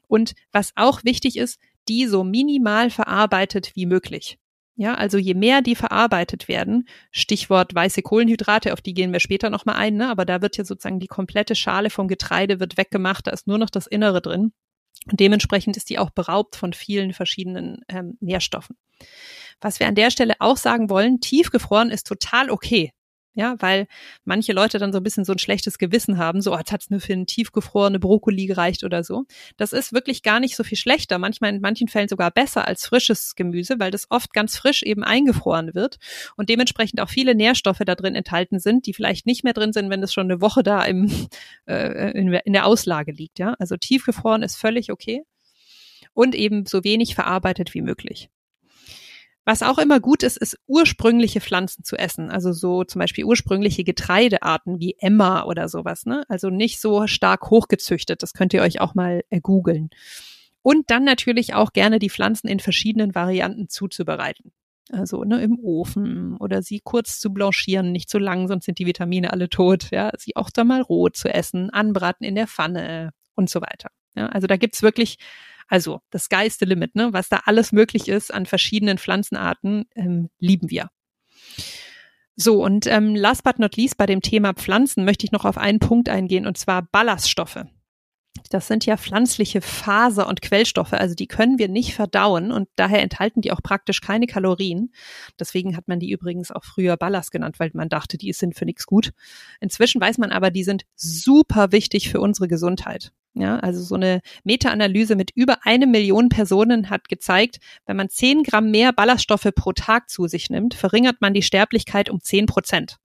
[0.07, 4.37] Und was auch wichtig ist, die so minimal verarbeitet wie möglich.
[4.77, 9.49] Ja, also je mehr die verarbeitet werden, Stichwort weiße Kohlenhydrate, auf die gehen wir später
[9.49, 10.09] nochmal ein, ne?
[10.09, 13.57] aber da wird ja sozusagen die komplette Schale vom Getreide wird weggemacht, da ist nur
[13.57, 14.51] noch das Innere drin.
[15.09, 18.75] Und dementsprechend ist die auch beraubt von vielen verschiedenen ähm, Nährstoffen.
[19.61, 22.91] Was wir an der Stelle auch sagen wollen, tiefgefroren ist total okay.
[23.37, 23.87] Ja, weil
[24.23, 27.01] manche Leute dann so ein bisschen so ein schlechtes Gewissen haben, so, als hat's nur
[27.01, 29.25] für eine tiefgefrorene Brokkoli gereicht oder so.
[29.57, 32.85] Das ist wirklich gar nicht so viel schlechter, manchmal in manchen Fällen sogar besser als
[32.85, 35.97] frisches Gemüse, weil das oft ganz frisch eben eingefroren wird
[36.37, 39.89] und dementsprechend auch viele Nährstoffe da drin enthalten sind, die vielleicht nicht mehr drin sind,
[39.89, 41.11] wenn es schon eine Woche da im,
[41.67, 43.39] äh, in, in der Auslage liegt.
[43.39, 45.23] Ja, also tiefgefroren ist völlig okay
[46.13, 48.29] und eben so wenig verarbeitet wie möglich.
[49.45, 52.31] Was auch immer gut ist, ist ursprüngliche Pflanzen zu essen.
[52.31, 56.07] Also so zum Beispiel ursprüngliche Getreidearten wie Emma oder sowas.
[56.07, 56.23] Ne?
[56.27, 58.23] Also nicht so stark hochgezüchtet.
[58.23, 59.91] Das könnt ihr euch auch mal äh, googeln.
[60.63, 64.51] Und dann natürlich auch gerne die Pflanzen in verschiedenen Varianten zuzubereiten.
[64.91, 68.87] Also ne, im Ofen oder sie kurz zu blanchieren, nicht zu lang, sonst sind die
[68.87, 69.89] Vitamine alle tot.
[69.91, 73.89] Ja, sie auch da mal roh zu essen, anbraten in der Pfanne und so weiter.
[74.15, 75.17] Ja, also da gibt's wirklich
[75.67, 77.13] also das the limit, ne?
[77.13, 80.89] Was da alles möglich ist an verschiedenen Pflanzenarten, ähm, lieben wir.
[82.35, 85.57] So, und ähm, last but not least bei dem Thema Pflanzen möchte ich noch auf
[85.57, 87.65] einen Punkt eingehen, und zwar Ballaststoffe.
[88.49, 93.01] Das sind ja pflanzliche Faser- und Quellstoffe, also die können wir nicht verdauen und daher
[93.01, 94.91] enthalten die auch praktisch keine Kalorien.
[95.39, 98.65] Deswegen hat man die übrigens auch früher Ballast genannt, weil man dachte, die sind für
[98.65, 99.11] nichts gut.
[99.59, 103.11] Inzwischen weiß man aber, die sind super wichtig für unsere Gesundheit.
[103.37, 108.43] Ja, also so eine Meta-Analyse mit über eine Million Personen hat gezeigt, wenn man zehn
[108.43, 112.97] Gramm mehr Ballaststoffe pro Tag zu sich nimmt, verringert man die Sterblichkeit um zehn Prozent.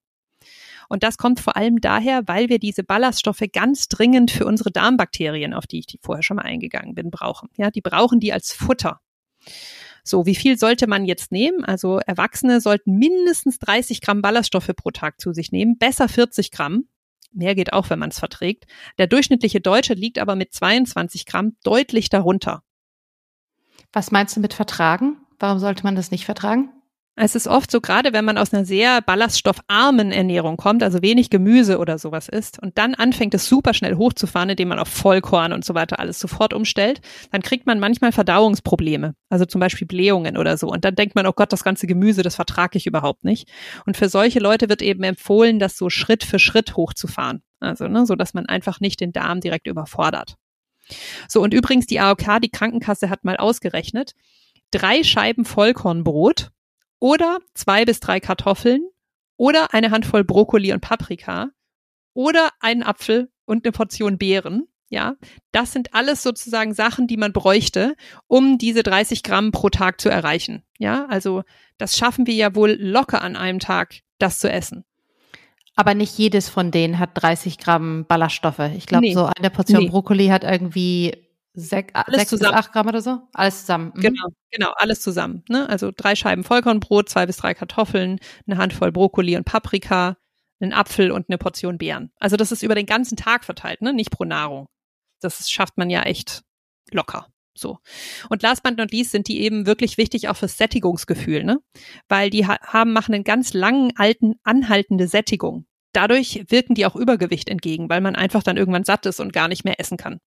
[0.90, 5.55] Und das kommt vor allem daher, weil wir diese Ballaststoffe ganz dringend für unsere Darmbakterien,
[5.55, 7.48] auf die ich vorher schon mal eingegangen bin, brauchen.
[7.57, 9.00] Ja, die brauchen die als Futter.
[10.03, 11.64] So, wie viel sollte man jetzt nehmen?
[11.64, 16.88] Also Erwachsene sollten mindestens 30 Gramm Ballaststoffe pro Tag zu sich nehmen, besser 40 Gramm.
[17.33, 18.66] Mehr geht auch, wenn man es verträgt.
[18.98, 22.64] Der durchschnittliche Deutsche liegt aber mit 22 Gramm deutlich darunter.
[23.92, 25.18] Was meinst du mit vertragen?
[25.38, 26.72] Warum sollte man das nicht vertragen?
[27.22, 31.28] Es ist oft so, gerade wenn man aus einer sehr ballaststoffarmen Ernährung kommt, also wenig
[31.28, 35.52] Gemüse oder sowas isst und dann anfängt es super schnell hochzufahren, indem man auf Vollkorn
[35.52, 40.38] und so weiter alles sofort umstellt, dann kriegt man manchmal Verdauungsprobleme, also zum Beispiel Blähungen
[40.38, 40.68] oder so.
[40.68, 43.50] Und dann denkt man, oh Gott, das ganze Gemüse, das vertrage ich überhaupt nicht.
[43.85, 47.42] Und für solche Leute wird eben empfohlen, das so Schritt für Schritt hochzufahren.
[47.59, 50.37] Also, ne, so dass man einfach nicht den Darm direkt überfordert.
[51.28, 54.14] So, und übrigens die AOK, die Krankenkasse hat mal ausgerechnet,
[54.70, 56.50] drei Scheiben Vollkornbrot
[57.00, 58.88] oder zwei bis drei Kartoffeln
[59.36, 61.50] oder eine Handvoll Brokkoli und Paprika
[62.12, 64.68] oder einen Apfel und eine Portion Beeren.
[64.92, 65.14] Ja,
[65.52, 67.94] das sind alles sozusagen Sachen, die man bräuchte,
[68.26, 70.64] um diese 30 Gramm pro Tag zu erreichen.
[70.78, 71.44] Ja, also
[71.78, 74.84] das schaffen wir ja wohl locker an einem Tag, das zu essen.
[75.76, 78.70] Aber nicht jedes von denen hat 30 Gramm Ballaststoffe.
[78.76, 79.14] Ich glaube, nee.
[79.14, 79.88] so eine Portion nee.
[79.88, 81.16] Brokkoli hat irgendwie
[81.52, 82.52] Sek alles sechs zusammen.
[82.52, 83.20] bis acht Gramm oder so?
[83.32, 83.92] Alles zusammen.
[83.94, 84.00] Mhm.
[84.00, 85.44] Genau, genau, alles zusammen.
[85.48, 85.68] Ne?
[85.68, 90.16] Also drei Scheiben Vollkornbrot, zwei bis drei Kartoffeln, eine Handvoll Brokkoli und Paprika,
[90.60, 92.12] einen Apfel und eine Portion Beeren.
[92.18, 93.92] Also das ist über den ganzen Tag verteilt, ne?
[93.92, 94.66] nicht pro Nahrung.
[95.20, 96.42] Das schafft man ja echt
[96.92, 97.26] locker.
[97.54, 97.78] So.
[98.28, 101.58] Und last but not least sind die eben wirklich wichtig auch fürs Sättigungsgefühl, ne?
[102.08, 105.66] Weil die ha haben, machen einen ganz langen, alten, anhaltende Sättigung.
[105.92, 109.48] Dadurch wirken die auch Übergewicht entgegen, weil man einfach dann irgendwann satt ist und gar
[109.48, 110.20] nicht mehr essen kann.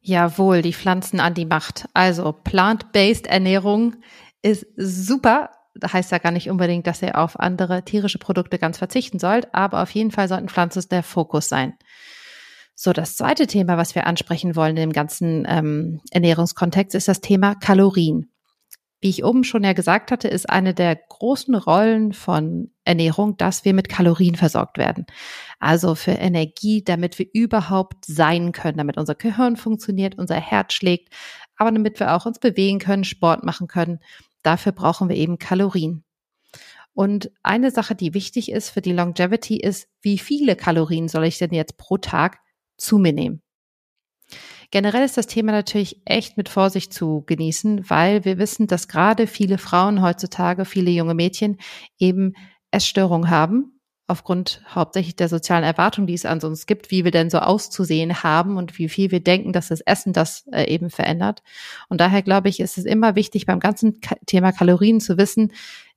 [0.00, 1.88] Jawohl, die Pflanzen an die Macht.
[1.94, 3.96] Also plant-based Ernährung
[4.42, 5.50] ist super.
[5.74, 9.52] Das heißt ja gar nicht unbedingt, dass ihr auf andere tierische Produkte ganz verzichten sollt,
[9.54, 11.74] aber auf jeden Fall sollten Pflanzen der Fokus sein.
[12.74, 17.56] So, das zweite Thema, was wir ansprechen wollen im ganzen ähm, Ernährungskontext, ist das Thema
[17.56, 18.30] Kalorien.
[19.00, 23.64] Wie ich oben schon ja gesagt hatte, ist eine der großen Rollen von Ernährung, dass
[23.64, 25.06] wir mit Kalorien versorgt werden.
[25.60, 31.14] Also für Energie, damit wir überhaupt sein können, damit unser Gehirn funktioniert, unser Herz schlägt,
[31.56, 34.00] aber damit wir auch uns bewegen können, Sport machen können.
[34.42, 36.04] Dafür brauchen wir eben Kalorien.
[36.92, 41.38] Und eine Sache, die wichtig ist für die Longevity, ist, wie viele Kalorien soll ich
[41.38, 42.40] denn jetzt pro Tag
[42.76, 43.42] zu mir nehmen?
[44.70, 49.26] Generell ist das Thema natürlich echt mit Vorsicht zu genießen, weil wir wissen, dass gerade
[49.26, 51.56] viele Frauen heutzutage, viele junge Mädchen
[51.98, 52.34] eben
[52.70, 57.30] Essstörungen haben, aufgrund hauptsächlich der sozialen Erwartung, die es an uns gibt, wie wir denn
[57.30, 61.42] so auszusehen haben und wie viel wir denken, dass das Essen das äh, eben verändert.
[61.88, 65.52] Und daher glaube ich, ist es immer wichtig, beim ganzen Thema Kalorien zu wissen,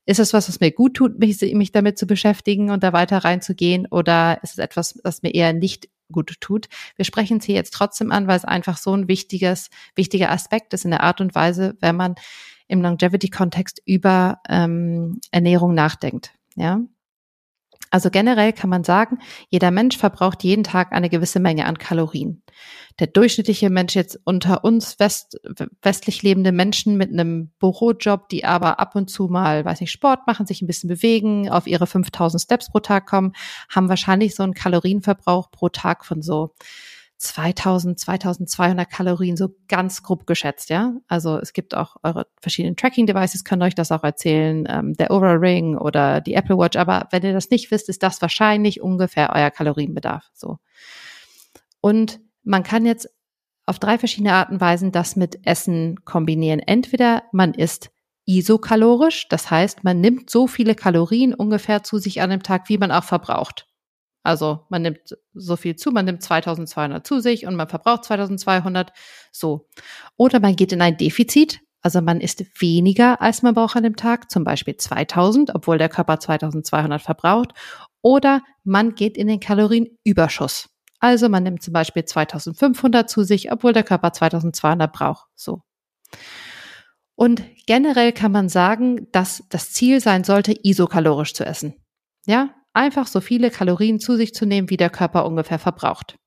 [0.05, 3.19] ist es was, was mir gut tut, mich, mich damit zu beschäftigen und da weiter
[3.19, 6.67] reinzugehen, oder ist es etwas, was mir eher nicht gut tut.
[6.95, 10.73] Wir sprechen es hier jetzt trotzdem an, weil es einfach so ein wichtiges, wichtiger Aspekt
[10.73, 12.15] ist in der Art und Weise, wenn man
[12.67, 16.33] im Longevity-Kontext über ähm, Ernährung nachdenkt.
[16.55, 16.81] Ja.
[17.91, 22.41] Also generell kann man sagen, jeder Mensch verbraucht jeden Tag eine gewisse Menge an Kalorien.
[22.99, 25.39] Der durchschnittliche Mensch jetzt unter uns West,
[25.81, 30.25] westlich lebende Menschen mit einem Bürojob, die aber ab und zu mal, weiß nicht, Sport
[30.25, 33.33] machen, sich ein bisschen bewegen, auf ihre 5000 Steps pro Tag kommen,
[33.69, 36.53] haben wahrscheinlich so einen Kalorienverbrauch pro Tag von so
[37.21, 40.93] 2000, 2200 Kalorien, so ganz grob geschätzt, ja.
[41.07, 45.33] Also es gibt auch eure verschiedenen Tracking-Devices, können euch das auch erzählen, ähm, der Oura
[45.33, 46.77] Ring oder die Apple Watch.
[46.77, 50.57] Aber wenn ihr das nicht wisst, ist das wahrscheinlich ungefähr euer Kalorienbedarf, so.
[51.79, 53.07] Und man kann jetzt
[53.67, 56.59] auf drei verschiedene Arten Weisen das mit Essen kombinieren.
[56.59, 57.91] Entweder man isst
[58.25, 59.27] isokalorisch.
[59.29, 62.91] Das heißt, man nimmt so viele Kalorien ungefähr zu sich an dem Tag, wie man
[62.91, 63.67] auch verbraucht.
[64.23, 68.91] Also man nimmt so viel zu, man nimmt 2200 zu sich und man verbraucht 2200
[69.31, 69.67] so.
[70.17, 73.95] Oder man geht in ein Defizit, also man isst weniger, als man braucht an dem
[73.95, 77.53] Tag, zum Beispiel 2000, obwohl der Körper 2200 verbraucht.
[78.01, 80.69] Oder man geht in den Kalorienüberschuss.
[80.99, 85.27] Also man nimmt zum Beispiel 2500 zu sich, obwohl der Körper 2200 braucht.
[85.35, 85.63] So.
[87.15, 91.75] Und generell kann man sagen, dass das Ziel sein sollte, isokalorisch zu essen.
[92.27, 96.17] Ja, einfach so viele Kalorien zu sich zu nehmen, wie der Körper ungefähr verbraucht.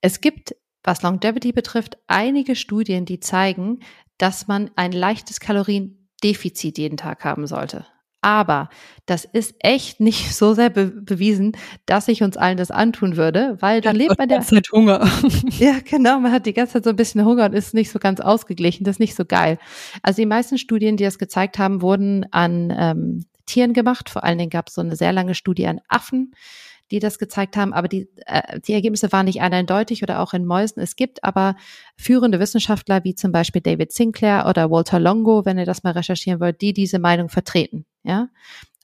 [0.00, 3.80] Es gibt, was Longevity betrifft, einige Studien, die zeigen,
[4.18, 7.86] dass man ein leichtes Kaloriendefizit jeden Tag haben sollte.
[8.22, 8.68] Aber
[9.06, 13.56] das ist echt nicht so sehr be bewiesen, dass ich uns allen das antun würde,
[13.60, 14.42] weil dann lebt man ja.
[14.42, 15.08] Zeit Hunger.
[15.58, 16.20] ja, genau.
[16.20, 18.84] Man hat die ganze Zeit so ein bisschen Hunger und ist nicht so ganz ausgeglichen.
[18.84, 19.58] Das ist nicht so geil.
[20.02, 24.10] Also die meisten Studien, die das gezeigt haben, wurden an ähm, Tieren gemacht.
[24.10, 26.34] Vor allen Dingen gab es so eine sehr lange Studie an Affen
[26.90, 30.44] die das gezeigt haben, aber die, äh, die Ergebnisse waren nicht eindeutig oder auch in
[30.44, 30.82] Mäusen.
[30.82, 31.56] Es gibt aber
[31.96, 36.40] führende Wissenschaftler wie zum Beispiel David Sinclair oder Walter Longo, wenn ihr das mal recherchieren
[36.40, 37.86] wollt, die diese Meinung vertreten.
[38.02, 38.28] Ja,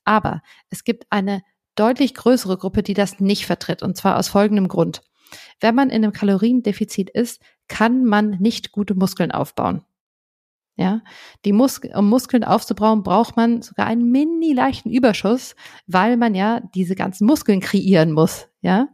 [0.04, 1.42] aber es gibt eine
[1.74, 5.02] deutlich größere Gruppe, die das nicht vertritt und zwar aus folgendem Grund.
[5.60, 9.84] Wenn man in einem Kaloriendefizit ist, kann man nicht gute Muskeln aufbauen.
[10.78, 11.00] Ja,
[11.46, 15.54] die Mus um Muskeln aufzubauen, braucht man sogar einen mini leichten Überschuss,
[15.86, 18.48] weil man ja diese ganzen Muskeln kreieren muss.
[18.60, 18.88] Ja,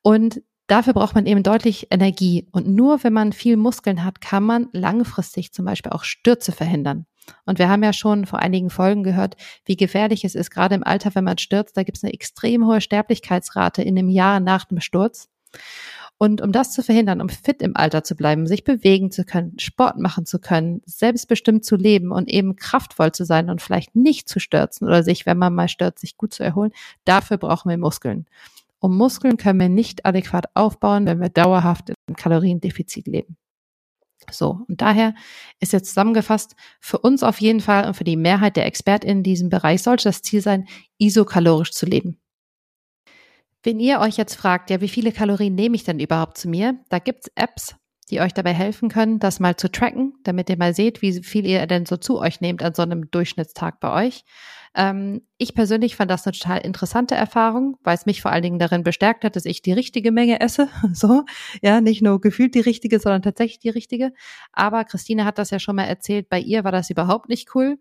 [0.00, 2.48] und dafür braucht man eben deutlich Energie.
[2.52, 7.06] Und nur wenn man viel Muskeln hat, kann man langfristig zum Beispiel auch Stürze verhindern.
[7.44, 10.82] Und wir haben ja schon vor einigen Folgen gehört, wie gefährlich es ist, gerade im
[10.82, 11.76] Alter, wenn man stürzt.
[11.76, 15.28] Da gibt es eine extrem hohe Sterblichkeitsrate in dem Jahr nach dem Sturz.
[16.22, 19.58] Und um das zu verhindern, um fit im Alter zu bleiben, sich bewegen zu können,
[19.58, 24.28] Sport machen zu können, selbstbestimmt zu leben und eben kraftvoll zu sein und vielleicht nicht
[24.28, 26.70] zu stürzen oder sich, wenn man mal stürzt, sich gut zu erholen,
[27.04, 28.26] dafür brauchen wir Muskeln.
[28.78, 33.36] Und Muskeln können wir nicht adäquat aufbauen, wenn wir dauerhaft im Kaloriendefizit leben.
[34.30, 35.16] So, und daher
[35.58, 39.22] ist jetzt zusammengefasst, für uns auf jeden Fall und für die Mehrheit der ExpertInnen in
[39.24, 42.21] diesem Bereich sollte das Ziel sein, isokalorisch zu leben.
[43.62, 46.80] Wenn ihr euch jetzt fragt, ja, wie viele Kalorien nehme ich denn überhaupt zu mir?
[46.88, 47.76] Da gibt's Apps,
[48.10, 51.46] die euch dabei helfen können, das mal zu tracken, damit ihr mal seht, wie viel
[51.46, 54.24] ihr denn so zu euch nehmt an so einem Durchschnittstag bei euch.
[54.74, 58.58] Ähm, ich persönlich fand das eine total interessante Erfahrung, weil es mich vor allen Dingen
[58.58, 60.68] darin bestärkt hat, dass ich die richtige Menge esse.
[60.92, 61.24] So,
[61.62, 64.12] ja, nicht nur gefühlt die richtige, sondern tatsächlich die richtige.
[64.52, 67.78] Aber Christine hat das ja schon mal erzählt, bei ihr war das überhaupt nicht cool.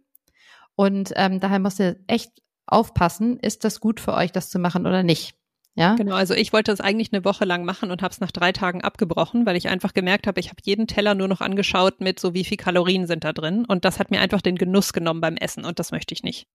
[0.76, 2.32] Und ähm, daher musst ihr echt
[2.68, 5.41] aufpassen, ist das gut für euch, das zu machen oder nicht.
[5.76, 5.96] Ja?
[5.96, 8.52] Genau, also ich wollte das eigentlich eine Woche lang machen und habe es nach drei
[8.52, 12.20] Tagen abgebrochen, weil ich einfach gemerkt habe, ich habe jeden Teller nur noch angeschaut mit
[12.20, 15.22] so wie viel Kalorien sind da drin und das hat mir einfach den Genuss genommen
[15.22, 16.48] beim Essen und das möchte ich nicht.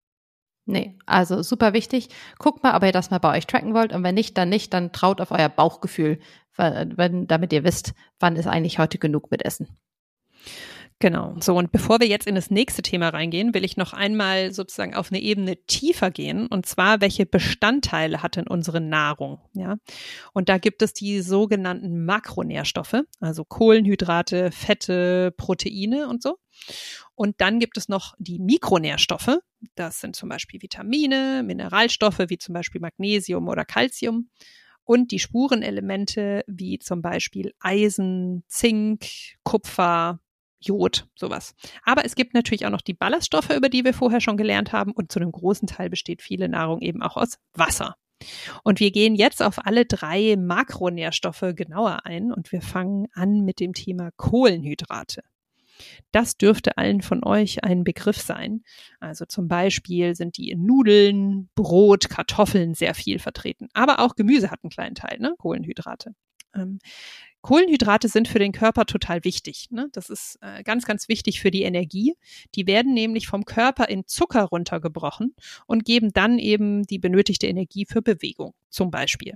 [0.69, 2.09] Nee, also super wichtig.
[2.39, 4.73] Guckt mal, ob ihr das mal bei euch tracken wollt und wenn nicht, dann nicht,
[4.73, 6.19] dann traut auf euer Bauchgefühl,
[6.57, 9.67] wenn, damit ihr wisst, wann ist eigentlich heute genug mit Essen.
[10.99, 11.35] Genau.
[11.39, 14.95] So, und bevor wir jetzt in das nächste Thema reingehen, will ich noch einmal sozusagen
[14.95, 19.39] auf eine Ebene tiefer gehen, und zwar, welche Bestandteile hat denn unsere Nahrung?
[19.53, 19.77] Ja.
[20.33, 26.39] Und da gibt es die sogenannten Makronährstoffe, also Kohlenhydrate, Fette, Proteine und so.
[27.13, 29.37] Und dann gibt es noch die Mikronährstoffe.
[29.75, 34.29] Das sind zum Beispiel Vitamine, Mineralstoffe wie zum Beispiel Magnesium oder Calcium
[34.83, 39.05] und die Spurenelemente wie zum Beispiel Eisen, Zink,
[39.43, 40.19] Kupfer,
[40.59, 41.55] Jod, sowas.
[41.83, 44.91] Aber es gibt natürlich auch noch die Ballaststoffe, über die wir vorher schon gelernt haben.
[44.91, 47.95] Und zu einem großen Teil besteht viele Nahrung eben auch aus Wasser.
[48.63, 53.59] Und wir gehen jetzt auf alle drei Makronährstoffe genauer ein und wir fangen an mit
[53.59, 55.21] dem Thema Kohlenhydrate.
[56.11, 58.63] Das dürfte allen von euch ein Begriff sein.
[58.99, 63.69] Also zum Beispiel sind die in Nudeln, Brot, Kartoffeln sehr viel vertreten.
[63.73, 65.35] Aber auch Gemüse hat einen kleinen Teil, ne?
[65.37, 66.15] Kohlenhydrate.
[67.41, 69.67] Kohlenhydrate sind für den Körper total wichtig.
[69.69, 69.89] Ne?
[69.93, 72.15] Das ist äh, ganz, ganz wichtig für die Energie.
[72.55, 77.85] Die werden nämlich vom Körper in Zucker runtergebrochen und geben dann eben die benötigte Energie
[77.85, 79.35] für Bewegung, zum Beispiel.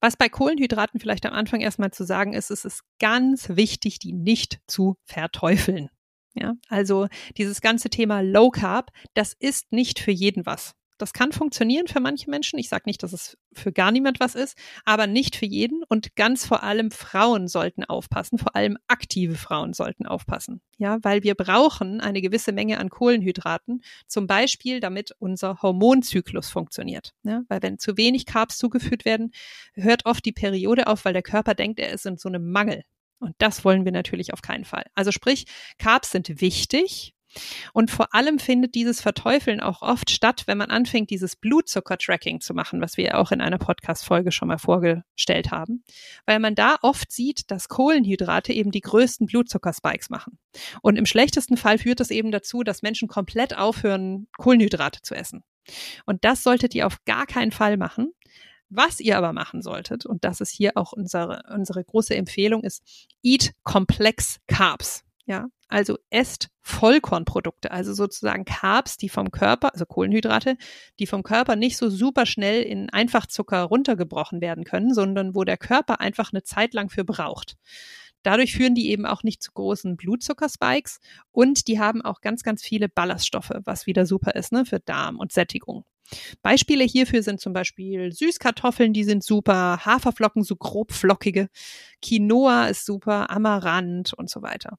[0.00, 4.12] Was bei Kohlenhydraten vielleicht am Anfang erstmal zu sagen ist, ist es ganz wichtig, die
[4.12, 5.90] nicht zu verteufeln.
[6.34, 7.08] Ja, also
[7.38, 10.74] dieses ganze Thema Low Carb, das ist nicht für jeden was.
[10.98, 12.58] Das kann funktionieren für manche Menschen.
[12.58, 15.82] Ich sage nicht, dass es für gar niemand was ist, aber nicht für jeden.
[15.88, 20.60] Und ganz vor allem Frauen sollten aufpassen, vor allem aktive Frauen sollten aufpassen.
[20.78, 27.14] Ja, weil wir brauchen eine gewisse Menge an Kohlenhydraten, zum Beispiel, damit unser Hormonzyklus funktioniert.
[27.22, 29.32] Ja, weil wenn zu wenig Carbs zugeführt werden,
[29.74, 32.84] hört oft die Periode auf, weil der Körper denkt, er ist in so einem Mangel.
[33.18, 34.84] Und das wollen wir natürlich auf keinen Fall.
[34.94, 35.46] Also sprich,
[35.78, 37.14] Carbs sind wichtig,
[37.72, 42.54] und vor allem findet dieses Verteufeln auch oft statt, wenn man anfängt, dieses Blutzucker-Tracking zu
[42.54, 45.84] machen, was wir auch in einer Podcast-Folge schon mal vorgestellt haben,
[46.24, 50.38] weil man da oft sieht, dass Kohlenhydrate eben die größten Blutzuckerspikes machen.
[50.82, 55.44] Und im schlechtesten Fall führt das eben dazu, dass Menschen komplett aufhören, Kohlenhydrate zu essen.
[56.04, 58.12] Und das solltet ihr auf gar keinen Fall machen.
[58.68, 62.82] Was ihr aber machen solltet, und das ist hier auch unsere, unsere große Empfehlung, ist
[63.22, 65.05] Eat Complex Carbs.
[65.28, 70.56] Ja, also esst Vollkornprodukte, also sozusagen Carbs, die vom Körper, also Kohlenhydrate,
[71.00, 75.56] die vom Körper nicht so super schnell in Einfachzucker runtergebrochen werden können, sondern wo der
[75.56, 77.56] Körper einfach eine Zeit lang für braucht.
[78.26, 80.98] Dadurch führen die eben auch nicht zu großen Blutzuckerspikes
[81.30, 85.20] und die haben auch ganz, ganz viele Ballaststoffe, was wieder super ist ne, für Darm
[85.20, 85.84] und Sättigung.
[86.42, 91.48] Beispiele hierfür sind zum Beispiel Süßkartoffeln, die sind super, Haferflocken, so grobflockige,
[92.02, 94.76] Quinoa ist super, Amaranth und so weiter.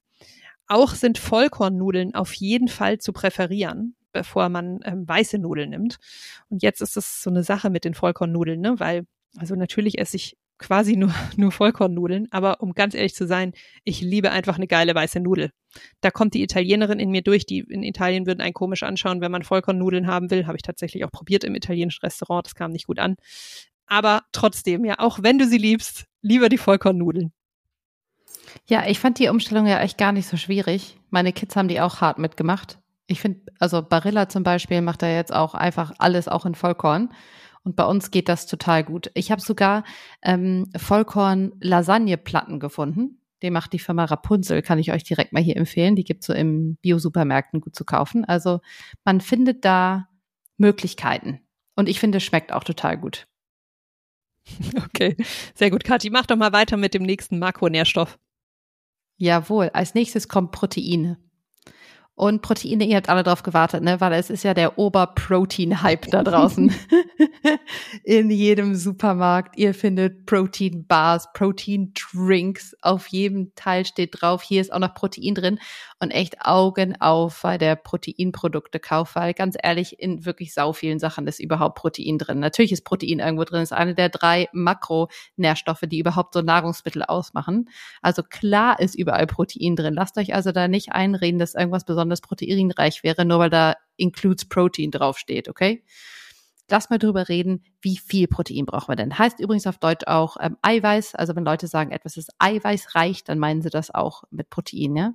[0.67, 5.99] Auch sind Vollkornnudeln auf jeden Fall zu präferieren, bevor man ähm, weiße Nudeln nimmt.
[6.49, 8.77] Und jetzt ist es so eine Sache mit den Vollkornnudeln, ne?
[8.77, 13.53] weil, also natürlich esse ich quasi nur, nur Vollkornnudeln, aber um ganz ehrlich zu sein,
[13.83, 15.51] ich liebe einfach eine geile weiße Nudel.
[16.01, 19.31] Da kommt die Italienerin in mir durch, die in Italien würden einen komisch anschauen, wenn
[19.31, 20.47] man Vollkornnudeln haben will.
[20.47, 23.15] Habe ich tatsächlich auch probiert im italienischen Restaurant, das kam nicht gut an.
[23.85, 27.31] Aber trotzdem, ja, auch wenn du sie liebst, lieber die Vollkornnudeln.
[28.67, 30.97] Ja, ich fand die Umstellung ja echt gar nicht so schwierig.
[31.09, 32.79] Meine Kids haben die auch hart mitgemacht.
[33.07, 37.09] Ich finde, also Barilla zum Beispiel macht da jetzt auch einfach alles auch in Vollkorn.
[37.67, 39.11] Und bei uns geht das total gut.
[39.13, 39.83] Ich habe sogar
[40.23, 43.21] ähm, Vollkorn-Lasagneplatten gefunden.
[43.41, 45.97] Die macht die Firma Rapunzel, kann ich euch direkt mal hier empfehlen.
[45.97, 48.23] Die gibt's so im Bio-Supermärkten gut zu kaufen.
[48.23, 48.61] Also
[49.03, 50.07] man findet da
[50.55, 51.41] Möglichkeiten.
[51.75, 53.27] Und ich finde, es schmeckt auch total gut.
[54.85, 55.17] Okay,
[55.53, 55.83] sehr gut.
[55.83, 58.17] Kathi, mach doch mal weiter mit dem nächsten Makronährstoff.
[59.17, 61.17] Jawohl, als nächstes kommt Proteine.
[62.19, 64.01] Und Proteine, ihr habt alle drauf gewartet, ne?
[64.01, 66.73] Weil es ist ja der Oberprotein-Hype da draußen.
[68.03, 69.55] In jedem Supermarkt.
[69.55, 72.75] Ihr findet Protein-Bars, Protein-Drinks.
[72.81, 74.41] Auf jedem Teil steht drauf.
[74.41, 75.59] Hier ist auch noch Protein drin.
[75.99, 80.97] Und echt Augen auf bei der Proteinprodukte kauft, weil ganz ehrlich, in wirklich sau vielen
[80.97, 82.39] Sachen ist überhaupt Protein drin.
[82.39, 83.59] Natürlich ist Protein irgendwo drin.
[83.59, 87.69] Das ist eine der drei Makronährstoffe, die überhaupt so Nahrungsmittel ausmachen.
[88.01, 89.93] Also klar ist überall Protein drin.
[89.93, 93.75] Lasst euch also da nicht einreden, dass irgendwas besonders besonders proteinreich wäre, nur weil da
[93.97, 95.83] includes Protein draufsteht, okay?
[96.69, 99.17] Lass mal drüber reden, wie viel Protein brauchen wir denn.
[99.17, 101.15] Heißt übrigens auf Deutsch auch ähm, Eiweiß.
[101.15, 105.13] Also wenn Leute sagen, etwas ist eiweißreich, dann meinen sie das auch mit Protein, ja?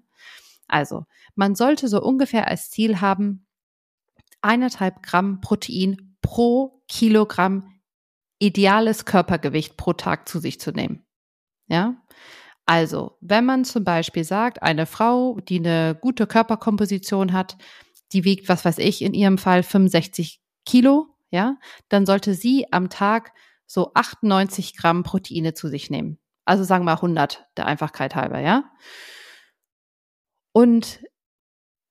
[0.66, 3.46] Also, man sollte so ungefähr als Ziel haben,
[4.40, 7.80] eineinhalb Gramm Protein pro Kilogramm
[8.38, 11.04] ideales Körpergewicht pro Tag zu sich zu nehmen.
[11.68, 11.96] Ja?
[12.66, 17.56] Also, wenn man zum Beispiel sagt, eine Frau, die eine gute Körperkomposition hat,
[18.12, 21.56] die wiegt, was weiß ich, in ihrem Fall 65 Kilo, ja,
[21.88, 23.32] dann sollte sie am Tag
[23.66, 26.18] so 98 Gramm Proteine zu sich nehmen.
[26.44, 28.70] Also sagen wir 100 der Einfachkeit halber, ja.
[30.52, 31.02] Und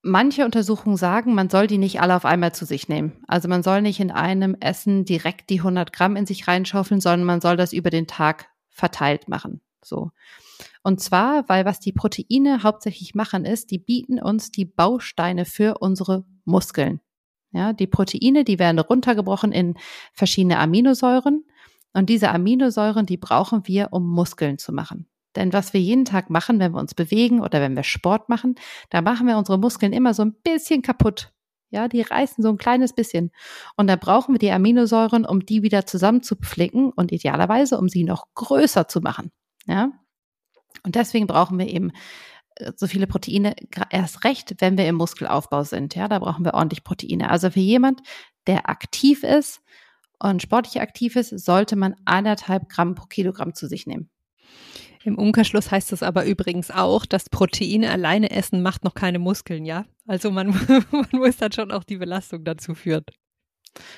[0.04, 3.24] manche Untersuchungen sagen, man soll die nicht alle auf einmal zu sich nehmen.
[3.28, 7.26] Also man soll nicht in einem Essen direkt die 100 Gramm in sich reinschaufeln, sondern
[7.26, 9.62] man soll das über den Tag verteilt machen.
[9.84, 10.12] So.
[10.84, 15.78] Und zwar, weil was die Proteine hauptsächlich machen, ist, die bieten uns die Bausteine für
[15.80, 17.02] unsere Muskeln.
[17.52, 19.76] Ja, die Proteine, die werden runtergebrochen in
[20.14, 21.46] verschiedene Aminosäuren.
[21.94, 25.08] Und diese Aminosäuren, die brauchen wir, um Muskeln zu machen.
[25.36, 28.56] Denn was wir jeden Tag machen, wenn wir uns bewegen oder wenn wir Sport machen,
[28.90, 31.32] da machen wir unsere Muskeln immer so ein bisschen kaputt.
[31.70, 33.32] Ja, die reißen so ein kleines bisschen.
[33.78, 38.26] Und da brauchen wir die Aminosäuren, um die wieder zusammenzupflicken und idealerweise, um sie noch
[38.36, 39.32] größer zu machen.
[39.68, 39.92] Ja.
[40.84, 41.92] Und deswegen brauchen wir eben
[42.56, 43.56] äh, so viele Proteine,
[43.90, 45.96] erst recht, wenn wir im Muskelaufbau sind.
[45.96, 47.30] Ja, da brauchen wir ordentlich Proteine.
[47.30, 48.02] Also für jemand,
[48.48, 49.62] der aktiv ist
[50.20, 54.10] und sportlich aktiv ist, sollte man anderthalb Gramm pro Kilogramm zu sich nehmen.
[55.04, 59.66] Im Umkehrschluss heißt das aber übrigens auch, dass Proteine alleine essen macht noch keine Muskeln,
[59.66, 59.86] ja?
[60.06, 60.50] Also man,
[60.92, 63.06] man muss dann schon auch die Belastung dazu führen.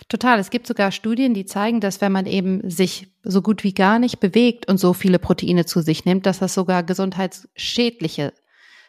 [0.07, 0.39] Total.
[0.39, 3.99] Es gibt sogar Studien, die zeigen, dass wenn man eben sich so gut wie gar
[3.99, 8.33] nicht bewegt und so viele Proteine zu sich nimmt, dass das sogar gesundheitsschädliche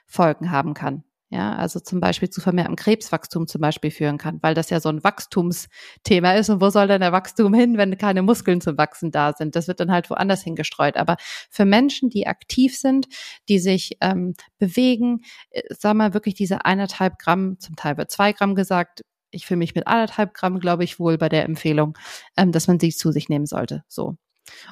[0.07, 1.05] Folgen haben kann.
[1.31, 4.89] Ja, also zum Beispiel zu vermehrtem Krebswachstum zum Beispiel führen kann, weil das ja so
[4.89, 6.49] ein Wachstumsthema ist.
[6.49, 9.57] Und wo soll denn der Wachstum hin, wenn keine Muskeln zum Wachsen da sind?
[9.57, 10.97] Das wird dann halt woanders hingestreut.
[10.97, 11.17] Aber
[11.51, 13.09] für Menschen, die aktiv sind,
[13.49, 18.33] die sich ähm, bewegen, äh, sag mal wirklich diese eineinhalb Gramm, zum Teil wird zwei
[18.33, 19.03] Gramm gesagt,
[19.35, 21.97] ich fühle mich mit anderthalb Gramm, glaube ich, wohl bei der Empfehlung,
[22.37, 23.85] ähm, dass man sie zu sich nehmen sollte.
[23.89, 24.17] So.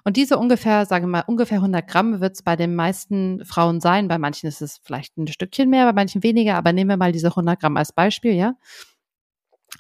[0.05, 3.81] Und diese ungefähr, sagen wir mal, ungefähr 100 Gramm wird es bei den meisten Frauen
[3.81, 4.09] sein.
[4.09, 6.57] Bei manchen ist es vielleicht ein Stückchen mehr, bei manchen weniger.
[6.57, 8.55] Aber nehmen wir mal diese 100 Gramm als Beispiel, ja.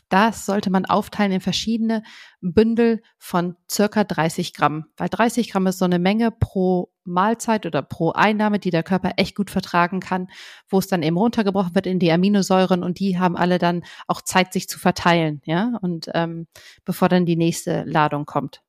[0.09, 2.03] Das sollte man aufteilen in verschiedene
[2.41, 7.82] Bündel von circa 30 Gramm, weil 30 Gramm ist so eine Menge pro Mahlzeit oder
[7.82, 10.28] pro Einnahme, die der Körper echt gut vertragen kann,
[10.68, 14.22] wo es dann eben runtergebrochen wird in die Aminosäuren und die haben alle dann auch
[14.22, 16.46] Zeit, sich zu verteilen, ja, und ähm,
[16.84, 18.62] bevor dann die nächste Ladung kommt.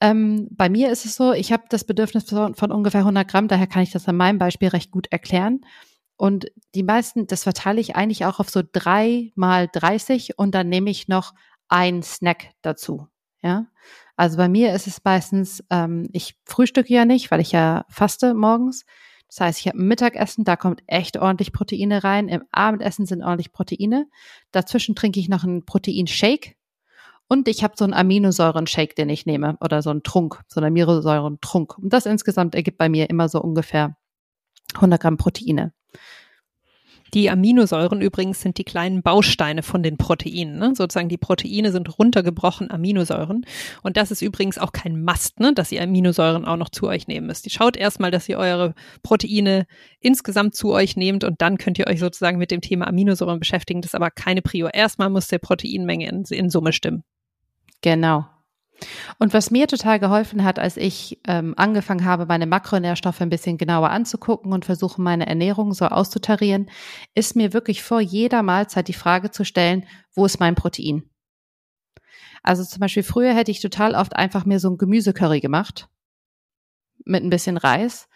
[0.00, 3.48] Ähm, bei mir ist es so, ich habe das Bedürfnis von, von ungefähr 100 Gramm,
[3.48, 5.60] daher kann ich das an meinem Beispiel recht gut erklären.
[6.16, 10.68] Und die meisten, das verteile ich eigentlich auch auf so drei mal 30 und dann
[10.68, 11.34] nehme ich noch
[11.68, 13.08] ein Snack dazu.
[13.46, 13.66] Ja.
[14.16, 18.34] Also bei mir ist es meistens, ähm, ich frühstücke ja nicht, weil ich ja faste
[18.34, 18.84] morgens.
[19.28, 22.28] Das heißt, ich habe Mittagessen, da kommt echt ordentlich Proteine rein.
[22.28, 24.06] Im Abendessen sind ordentlich Proteine.
[24.50, 26.56] Dazwischen trinke ich noch einen Proteinshake.
[27.28, 29.56] Und ich habe so einen Aminosäuren-Shake, den ich nehme.
[29.60, 31.78] Oder so einen Trunk, so einen Aminosäuren-Trunk.
[31.78, 33.96] Und das insgesamt ergibt bei mir immer so ungefähr
[34.74, 35.72] 100 Gramm Proteine.
[37.14, 40.58] Die Aminosäuren übrigens sind die kleinen Bausteine von den Proteinen.
[40.58, 40.74] Ne?
[40.74, 43.44] Sozusagen die Proteine sind runtergebrochen Aminosäuren.
[43.82, 45.52] Und das ist übrigens auch kein Mast, ne?
[45.54, 47.50] dass ihr Aminosäuren auch noch zu euch nehmen müsst.
[47.50, 49.66] Schaut erstmal, dass ihr eure Proteine
[50.00, 53.80] insgesamt zu euch nehmt und dann könnt ihr euch sozusagen mit dem Thema Aminosäuren beschäftigen.
[53.82, 54.68] Das ist aber keine Prio.
[54.68, 57.04] Erstmal muss der Proteinmenge in, in Summe stimmen.
[57.82, 58.26] Genau.
[59.18, 63.58] Und was mir total geholfen hat, als ich ähm, angefangen habe, meine Makronährstoffe ein bisschen
[63.58, 66.70] genauer anzugucken und versuche, meine Ernährung so auszutarieren,
[67.14, 71.08] ist mir wirklich vor jeder Mahlzeit die Frage zu stellen, wo ist mein Protein?
[72.42, 75.88] Also zum Beispiel früher hätte ich total oft einfach mir so ein Gemüsecurry gemacht
[77.04, 78.08] mit ein bisschen Reis.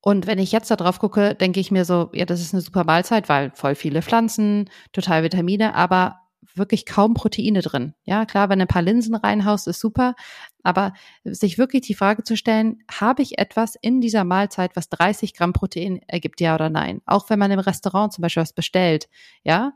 [0.00, 2.60] Und wenn ich jetzt da drauf gucke, denke ich mir so, ja, das ist eine
[2.60, 6.20] super Mahlzeit, weil voll viele Pflanzen, total Vitamine, aber
[6.56, 7.94] wirklich kaum Proteine drin.
[8.04, 10.14] Ja, klar, wenn ein paar Linsen reinhaust, ist super.
[10.62, 10.92] Aber
[11.24, 15.52] sich wirklich die Frage zu stellen, habe ich etwas in dieser Mahlzeit, was 30 Gramm
[15.52, 17.00] Protein ergibt, ja oder nein?
[17.06, 19.08] Auch wenn man im Restaurant zum Beispiel was bestellt,
[19.42, 19.72] ja,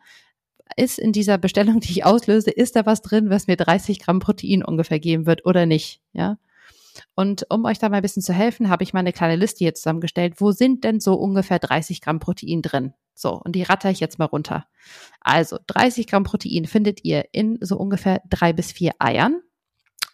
[0.76, 4.20] ist in dieser Bestellung, die ich auslöse, ist da was drin, was mir 30 Gramm
[4.20, 6.38] Protein ungefähr geben wird oder nicht, ja?
[7.14, 9.58] Und um euch da mal ein bisschen zu helfen, habe ich mal eine kleine Liste
[9.58, 10.40] hier zusammengestellt.
[10.40, 12.92] Wo sind denn so ungefähr 30 Gramm Protein drin?
[13.18, 14.66] So, und die ratter ich jetzt mal runter.
[15.20, 19.40] Also 30 Gramm Protein findet ihr in so ungefähr drei bis vier Eiern.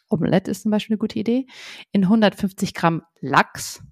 [0.08, 1.46] Omelette ist zum Beispiel eine gute Idee.
[1.92, 3.82] In 150 Gramm Lachs,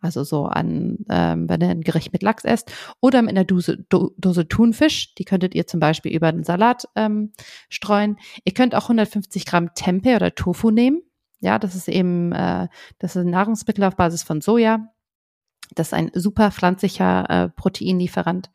[0.00, 3.76] also so an, ähm, wenn ihr ein Gericht mit Lachs esst, oder mit einer Dose,
[3.90, 7.34] Do, Dose Thunfisch, die könntet ihr zum Beispiel über den Salat ähm,
[7.68, 8.16] streuen.
[8.46, 11.02] Ihr könnt auch 150 Gramm Tempeh oder Tofu nehmen.
[11.40, 12.68] Ja, das ist eben, äh,
[12.98, 14.88] das ist ein Nahrungsmittel auf Basis von Soja.
[15.74, 18.50] Das ist ein super pflanzlicher äh, Proteinlieferant.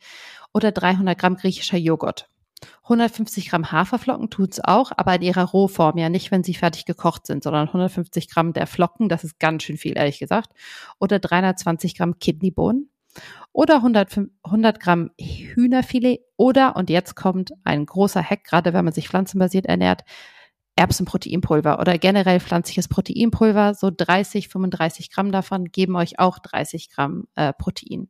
[0.54, 2.30] Oder 300 Gramm griechischer Joghurt.
[2.84, 7.28] 150 Gramm Haferflocken tut's auch, aber in ihrer Rohform, ja nicht, wenn sie fertig gekocht
[7.28, 10.54] sind, sondern 150 Gramm der Flocken, das ist ganz schön viel, ehrlich gesagt.
[11.00, 12.90] Oder 320 Gramm Kidneybohnen.
[13.52, 16.22] Oder 100, 100 Gramm Hühnerfilet.
[16.38, 20.04] Oder, und jetzt kommt ein großer Hack, gerade wenn man sich pflanzenbasiert ernährt,
[20.78, 27.28] Erbsenproteinpulver oder generell pflanzliches Proteinpulver, so 30, 35 Gramm davon geben euch auch 30 Gramm
[27.36, 28.10] äh, Protein.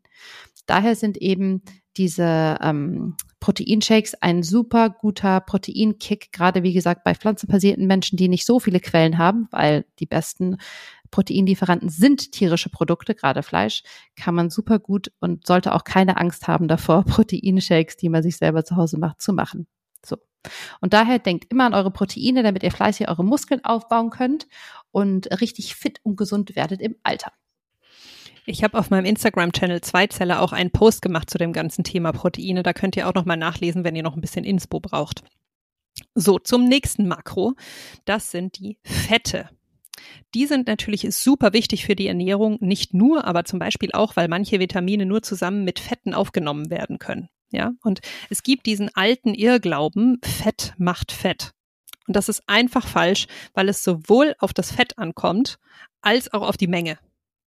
[0.68, 1.62] Daher sind eben
[1.96, 8.46] diese ähm, Proteinshakes ein super guter Proteinkick, gerade wie gesagt bei pflanzenbasierten Menschen, die nicht
[8.46, 10.58] so viele Quellen haben, weil die besten
[11.10, 13.84] Proteinlieferanten sind tierische Produkte, gerade Fleisch,
[14.18, 18.38] kann man super gut und sollte auch keine Angst haben davor, Proteinshakes, die man sich
[18.38, 19.68] selber zu Hause macht, zu machen.
[20.82, 24.48] Und daher denkt immer an eure Proteine, damit ihr fleißig eure Muskeln aufbauen könnt
[24.92, 27.32] und richtig fit und gesund werdet im Alter.
[28.46, 32.64] Ich habe auf meinem Instagram-Channel Zweizelle auch einen Post gemacht zu dem ganzen Thema Proteine.
[32.64, 35.24] Da könnt ihr auch noch mal nachlesen, wenn ihr noch ein bisschen Inspo braucht.
[36.16, 37.56] So, zum nächsten Makro.
[38.06, 39.50] Das sind die Fette.
[40.34, 44.28] Die sind natürlich super wichtig für die Ernährung, nicht nur, aber zum Beispiel auch, weil
[44.28, 47.30] manche Vitamine nur zusammen mit Fetten aufgenommen werden können.
[47.52, 51.52] Ja, und es gibt diesen alten Irrglauben, Fett macht Fett.
[52.08, 55.58] Und das ist einfach falsch, weil es sowohl auf das Fett ankommt,
[56.02, 56.98] als auch auf die Menge.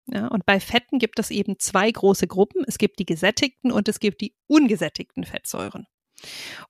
[0.07, 2.65] Ja, und bei Fetten gibt es eben zwei große Gruppen.
[2.67, 5.87] Es gibt die gesättigten und es gibt die ungesättigten Fettsäuren.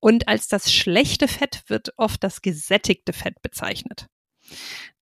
[0.01, 4.07] Und als das schlechte Fett wird oft das gesättigte Fett bezeichnet.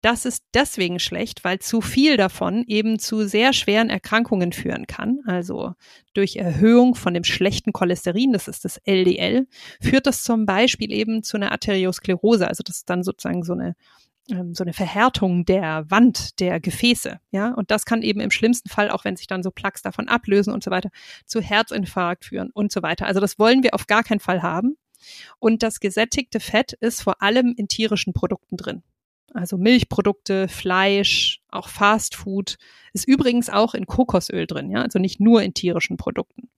[0.01, 5.19] Das ist deswegen schlecht, weil zu viel davon eben zu sehr schweren Erkrankungen führen kann.
[5.25, 5.73] Also
[6.13, 9.47] durch Erhöhung von dem schlechten Cholesterin, das ist das LDL,
[9.79, 12.47] führt das zum Beispiel eben zu einer Arteriosklerose.
[12.47, 13.75] Also das ist dann sozusagen so eine
[14.29, 18.69] ähm, so eine Verhärtung der Wand der Gefäße, ja, und das kann eben im schlimmsten
[18.69, 20.89] Fall, auch wenn sich dann so Plaques davon ablösen und so weiter,
[21.25, 23.07] zu Herzinfarkt führen und so weiter.
[23.07, 24.77] Also das wollen wir auf gar keinen Fall haben.
[25.39, 28.83] Und das gesättigte Fett ist vor allem in tierischen Produkten drin.
[29.33, 32.57] Also Milchprodukte, Fleisch, auch Fastfood,
[32.93, 36.49] ist übrigens auch in Kokosöl drin, ja, also nicht nur in tierischen Produkten.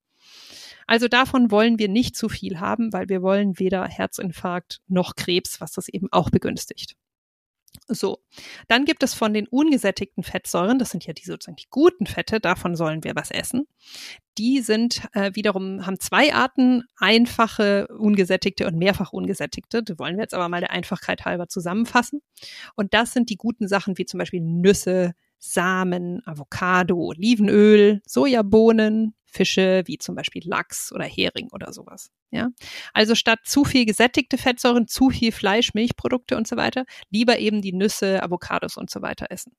[0.87, 5.61] Also davon wollen wir nicht zu viel haben, weil wir wollen weder Herzinfarkt noch Krebs,
[5.61, 6.95] was das eben auch begünstigt.
[7.87, 8.19] So,
[8.67, 12.39] dann gibt es von den ungesättigten Fettsäuren, das sind ja die sozusagen die guten Fette,
[12.39, 13.67] davon sollen wir was essen.
[14.37, 19.83] Die sind äh, wiederum, haben zwei Arten, einfache ungesättigte und mehrfach ungesättigte.
[19.83, 22.21] Die wollen wir jetzt aber mal der Einfachheit halber zusammenfassen.
[22.75, 29.83] Und das sind die guten Sachen wie zum Beispiel Nüsse, Samen, Avocado, Olivenöl, Sojabohnen, Fische
[29.85, 32.11] wie zum Beispiel Lachs oder Hering oder sowas.
[32.31, 32.49] Ja,
[32.93, 37.61] also statt zu viel gesättigte Fettsäuren, zu viel Fleisch, Milchprodukte und so weiter, lieber eben
[37.61, 39.55] die Nüsse, Avocados und so weiter essen.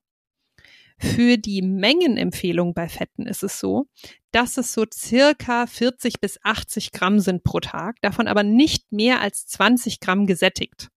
[0.97, 3.87] Für die Mengenempfehlung bei Fetten ist es so,
[4.31, 9.19] dass es so circa 40 bis 80 Gramm sind pro Tag, davon aber nicht mehr
[9.19, 10.89] als 20 Gramm gesättigt.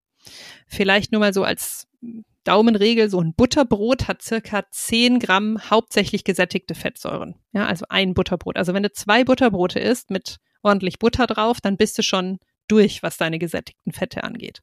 [0.68, 1.88] Vielleicht nur mal so als
[2.48, 7.34] Daumenregel, so ein Butterbrot hat circa 10 Gramm hauptsächlich gesättigte Fettsäuren.
[7.52, 8.56] Ja, also ein Butterbrot.
[8.56, 13.02] Also wenn du zwei Butterbrote isst mit ordentlich Butter drauf, dann bist du schon durch,
[13.02, 14.62] was deine gesättigten Fette angeht.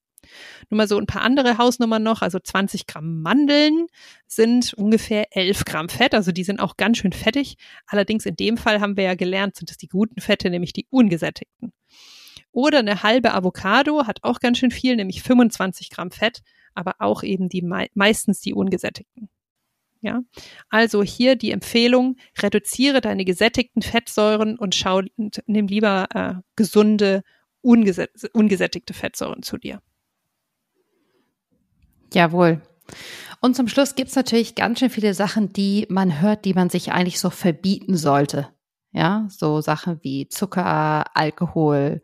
[0.72, 2.24] Nur mal so ein paar andere Hausnummern noch.
[2.24, 3.86] Also 20 Gramm Mandeln
[4.26, 6.16] sind ungefähr 11 Gramm Fett.
[6.16, 7.56] Also die sind auch ganz schön fettig.
[7.86, 10.88] Allerdings in dem Fall haben wir ja gelernt, sind es die guten Fette, nämlich die
[10.90, 11.72] ungesättigten.
[12.52, 16.42] Oder eine halbe Avocado hat auch ganz schön viel, nämlich 25 Gramm Fett
[16.76, 17.62] aber auch eben die
[17.94, 19.30] meistens die ungesättigten.
[20.02, 20.22] Ja,
[20.70, 25.02] also hier die Empfehlung: Reduziere deine gesättigten Fettsäuren und schau,
[25.48, 27.24] nimm lieber äh, gesunde
[27.62, 29.82] ungesättigte Fettsäuren zu dir.
[32.14, 32.62] Jawohl.
[33.42, 36.70] Und zum Schluss gibt es natürlich ganz schön viele Sachen, die man hört, die man
[36.70, 38.50] sich eigentlich so verbieten sollte.
[38.92, 42.02] Ja, so Sachen wie Zucker, Alkohol,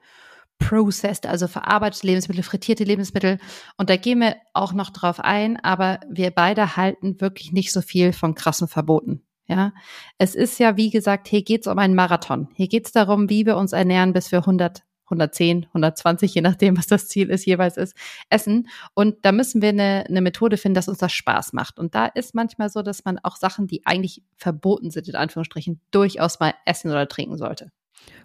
[0.61, 3.39] processed, also verarbeitete Lebensmittel, frittierte Lebensmittel.
[3.77, 7.81] Und da gehen wir auch noch drauf ein, aber wir beide halten wirklich nicht so
[7.81, 9.23] viel von krassen Verboten.
[9.47, 9.73] Ja,
[10.17, 12.47] es ist ja, wie gesagt, hier geht es um einen Marathon.
[12.53, 16.77] Hier geht es darum, wie wir uns ernähren, bis wir 100 110, 120, je nachdem,
[16.77, 17.95] was das Ziel ist, jeweils ist,
[18.29, 18.69] essen.
[18.93, 21.79] Und da müssen wir eine, eine Methode finden, dass uns das Spaß macht.
[21.79, 25.81] Und da ist manchmal so, dass man auch Sachen, die eigentlich verboten sind, in Anführungsstrichen,
[25.91, 27.71] durchaus mal essen oder trinken sollte.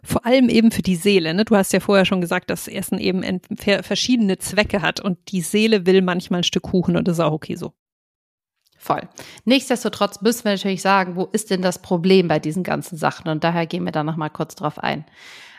[0.03, 1.35] Vor allem eben für die Seele.
[1.35, 1.45] Ne?
[1.45, 3.41] Du hast ja vorher schon gesagt, dass Essen eben
[3.83, 7.33] verschiedene Zwecke hat und die Seele will manchmal ein Stück Kuchen und das ist auch
[7.33, 7.73] okay so.
[8.79, 9.09] Voll.
[9.45, 13.29] Nichtsdestotrotz müssen wir natürlich sagen, wo ist denn das Problem bei diesen ganzen Sachen?
[13.29, 15.05] Und daher gehen wir da nochmal kurz drauf ein.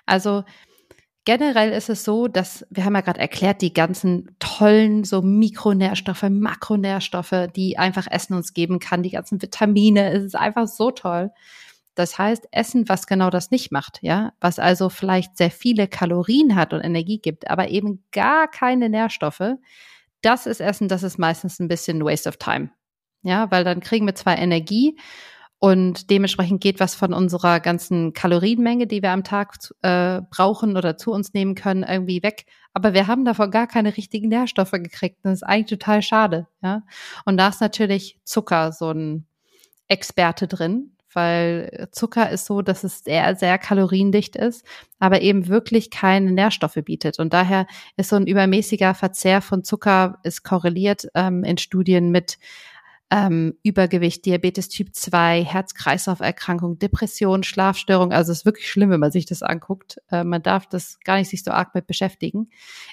[0.06, 0.46] Also
[1.26, 6.24] generell ist es so, dass wir haben ja gerade erklärt, die ganzen tollen so Mikronährstoffe,
[6.30, 11.32] Makronährstoffe, die einfach Essen uns geben kann, die ganzen Vitamine, es ist einfach so toll.
[11.98, 16.56] Das heißt, Essen, was genau das nicht macht, ja, was also vielleicht sehr viele Kalorien
[16.56, 19.56] hat und Energie gibt, aber eben gar keine Nährstoffe,
[20.22, 22.70] das ist Essen, das ist meistens ein bisschen Waste of Time.
[23.24, 24.96] Ja, weil dann kriegen wir zwar Energie
[25.58, 30.98] und dementsprechend geht was von unserer ganzen Kalorienmenge, die wir am Tag äh, brauchen oder
[30.98, 32.46] zu uns nehmen können, irgendwie weg.
[32.74, 35.18] Aber wir haben davon gar keine richtigen Nährstoffe gekriegt.
[35.24, 36.48] Das ist eigentlich total schade.
[36.62, 36.84] Ja,
[37.26, 39.26] und da ist natürlich Zucker so ein
[39.88, 44.64] Experte drin, weil Zucker ist so, dass es sehr, sehr kaloriendicht ist,
[45.00, 47.18] aber eben wirklich keine Nährstoffe bietet.
[47.18, 47.66] Und daher
[47.96, 52.38] ist so ein übermäßiger Verzehr von Zucker ist korreliert ähm, in Studien mit
[53.10, 58.12] ähm, Übergewicht, Diabetes Typ 2, Herz-Kreislauf-Erkrankung, Depression, Schlafstörung.
[58.12, 60.02] Also es ist wirklich schlimm, wenn man sich das anguckt.
[60.12, 62.50] Äh, man darf das gar nicht sich so arg mit beschäftigen.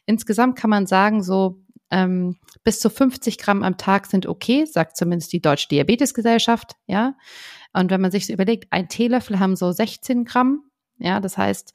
[0.07, 1.61] Insgesamt kann man sagen, so
[1.91, 7.15] ähm, bis zu 50 Gramm am Tag sind okay, sagt zumindest die Deutsche Diabetesgesellschaft, ja.
[7.73, 10.63] Und wenn man sich so überlegt, ein Teelöffel haben so 16 Gramm,
[10.99, 11.73] ja, das heißt,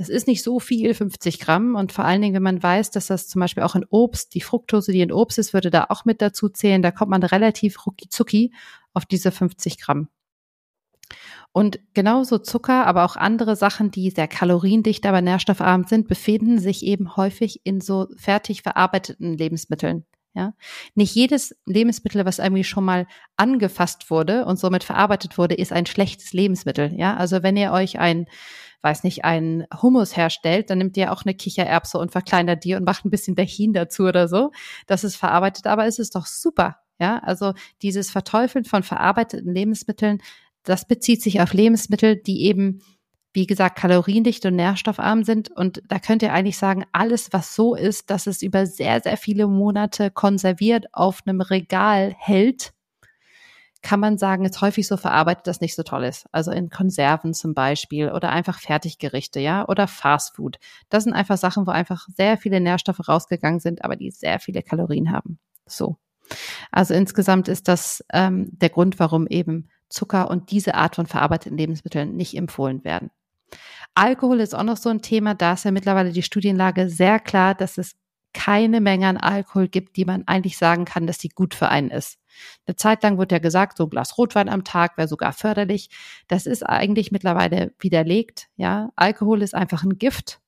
[0.00, 1.74] das ist nicht so viel, 50 Gramm.
[1.74, 4.40] Und vor allen Dingen, wenn man weiß, dass das zum Beispiel auch in Obst, die
[4.40, 6.80] Fructose, die in Obst ist, würde da auch mit dazu zählen.
[6.80, 8.54] Da kommt man relativ rucki zucki
[8.94, 10.08] auf diese 50 Gramm.
[11.52, 16.82] Und genauso Zucker, aber auch andere Sachen, die sehr kaloriendicht, aber nährstoffarm sind, befinden sich
[16.82, 20.06] eben häufig in so fertig verarbeiteten Lebensmitteln.
[20.32, 20.54] Ja,
[20.94, 25.86] nicht jedes Lebensmittel, was irgendwie schon mal angefasst wurde und somit verarbeitet wurde, ist ein
[25.86, 26.92] schlechtes Lebensmittel.
[26.94, 28.26] Ja, also wenn ihr euch ein,
[28.82, 32.84] weiß nicht, ein Hummus herstellt, dann nimmt ihr auch eine Kichererbse und verkleinert die und
[32.84, 34.52] macht ein bisschen Dahin dazu oder so.
[34.86, 36.76] Das ist verarbeitet, aber es ist doch super.
[37.00, 40.22] Ja, also dieses Verteufeln von verarbeiteten Lebensmitteln,
[40.62, 42.82] das bezieht sich auf Lebensmittel, die eben
[43.32, 45.50] wie gesagt, kaloriendicht und nährstoffarm sind.
[45.50, 49.16] Und da könnt ihr eigentlich sagen, alles, was so ist, dass es über sehr, sehr
[49.16, 52.72] viele Monate konserviert auf einem Regal hält,
[53.82, 56.26] kann man sagen, ist häufig so verarbeitet, dass nicht so toll ist.
[56.32, 60.58] Also in Konserven zum Beispiel oder einfach Fertiggerichte, ja, oder Fastfood.
[60.90, 64.62] Das sind einfach Sachen, wo einfach sehr viele Nährstoffe rausgegangen sind, aber die sehr viele
[64.62, 65.38] Kalorien haben.
[65.66, 65.96] So.
[66.70, 71.58] Also insgesamt ist das ähm, der Grund, warum eben Zucker und diese Art von verarbeiteten
[71.58, 73.10] Lebensmitteln nicht empfohlen werden.
[73.94, 75.34] Alkohol ist auch noch so ein Thema.
[75.34, 77.96] Da ist ja mittlerweile die Studienlage sehr klar, dass es
[78.32, 81.90] keine Menge an Alkohol gibt, die man eigentlich sagen kann, dass sie gut für einen
[81.90, 82.16] ist.
[82.66, 85.90] Eine Zeit lang wird ja gesagt, so ein Glas Rotwein am Tag wäre sogar förderlich.
[86.28, 88.48] Das ist eigentlich mittlerweile widerlegt.
[88.56, 90.40] Ja, Alkohol ist einfach ein Gift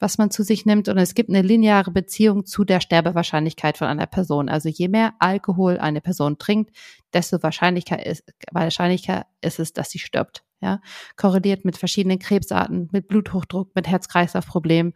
[0.00, 0.88] was man zu sich nimmt.
[0.88, 4.48] Und es gibt eine lineare Beziehung zu der Sterbewahrscheinlichkeit von einer Person.
[4.48, 6.74] Also je mehr Alkohol eine Person trinkt,
[7.12, 10.44] desto wahrscheinlicher ist, wahrscheinlicher ist es, dass sie stirbt.
[10.60, 10.80] Ja,
[11.16, 14.94] korreliert mit verschiedenen Krebsarten, mit Bluthochdruck, mit Herz-Kreislauf-Problemen.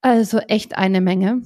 [0.00, 1.42] Also echt eine Menge.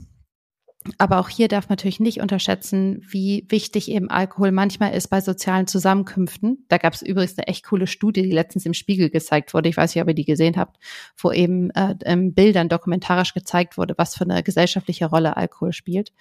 [0.96, 5.20] Aber auch hier darf man natürlich nicht unterschätzen, wie wichtig eben Alkohol manchmal ist bei
[5.20, 6.64] sozialen Zusammenkünften.
[6.68, 9.68] Da gab es übrigens eine echt coole Studie, die letztens im Spiegel gezeigt wurde.
[9.68, 10.78] Ich weiß nicht, ob ihr die gesehen habt,
[11.18, 16.12] wo eben äh, Bildern dokumentarisch gezeigt wurde, was für eine gesellschaftliche Rolle Alkohol spielt.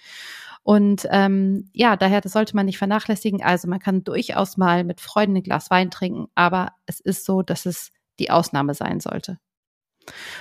[0.62, 3.42] Und ähm, ja, daher das sollte man nicht vernachlässigen.
[3.42, 7.42] Also man kann durchaus mal mit Freunden ein Glas Wein trinken, aber es ist so,
[7.42, 9.38] dass es die Ausnahme sein sollte.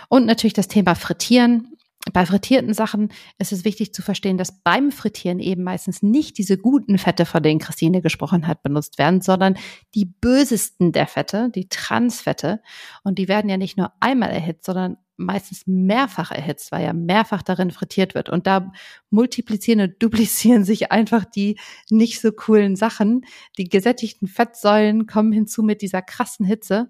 [0.09, 1.73] Und natürlich das Thema Frittieren
[2.13, 6.57] bei frittierten Sachen ist es wichtig zu verstehen, dass beim Frittieren eben meistens nicht diese
[6.57, 9.57] guten Fette, von denen Christine gesprochen hat, benutzt werden, sondern
[9.95, 12.61] die bösesten der Fette, die Transfette.
[13.03, 17.41] Und die werden ja nicht nur einmal erhitzt, sondern meistens mehrfach erhitzt, weil ja mehrfach
[17.41, 18.29] darin frittiert wird.
[18.29, 18.71] Und da
[19.09, 23.25] multiplizieren und duplizieren sich einfach die nicht so coolen Sachen.
[23.57, 26.89] Die gesättigten Fettsäulen kommen hinzu mit dieser krassen Hitze.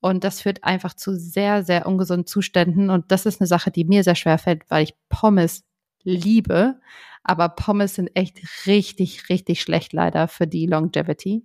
[0.00, 2.90] Und das führt einfach zu sehr, sehr ungesunden Zuständen.
[2.90, 5.64] Und das ist eine Sache, die mir sehr schwer fällt, weil ich Pommes
[6.04, 6.80] liebe.
[7.24, 11.44] Aber Pommes sind echt richtig, richtig schlecht leider für die Longevity.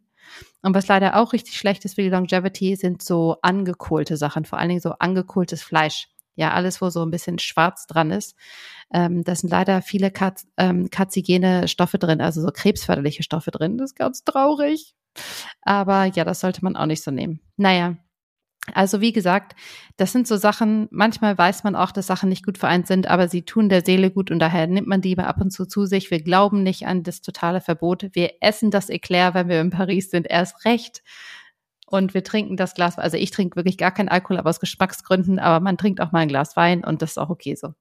[0.62, 4.60] Und was leider auch richtig schlecht ist für die Longevity, sind so angekohlte Sachen, vor
[4.60, 6.08] allen Dingen so angekohltes Fleisch.
[6.36, 8.36] Ja, alles, wo so ein bisschen schwarz dran ist.
[8.92, 13.78] Ähm, da sind leider viele Kat ähm, karzigene Stoffe drin, also so krebsförderliche Stoffe drin.
[13.78, 14.96] Das ist ganz traurig.
[15.62, 17.40] Aber ja, das sollte man auch nicht so nehmen.
[17.58, 17.98] Naja,
[18.72, 19.56] also wie gesagt,
[19.98, 23.28] das sind so Sachen, manchmal weiß man auch, dass Sachen nicht gut vereint sind, aber
[23.28, 25.86] sie tun der Seele gut und daher nimmt man die immer ab und zu zu
[25.86, 26.12] sich.
[26.12, 28.10] Wir glauben nicht an das totale Verbot.
[28.14, 31.04] Wir essen das Eclair, wenn wir in Paris sind, erst recht.
[31.88, 35.40] Und wir trinken das Glas, also ich trinke wirklich gar keinen Alkohol, aber aus Geschmacksgründen,
[35.40, 37.74] aber man trinkt auch mal ein Glas Wein und das ist auch okay so.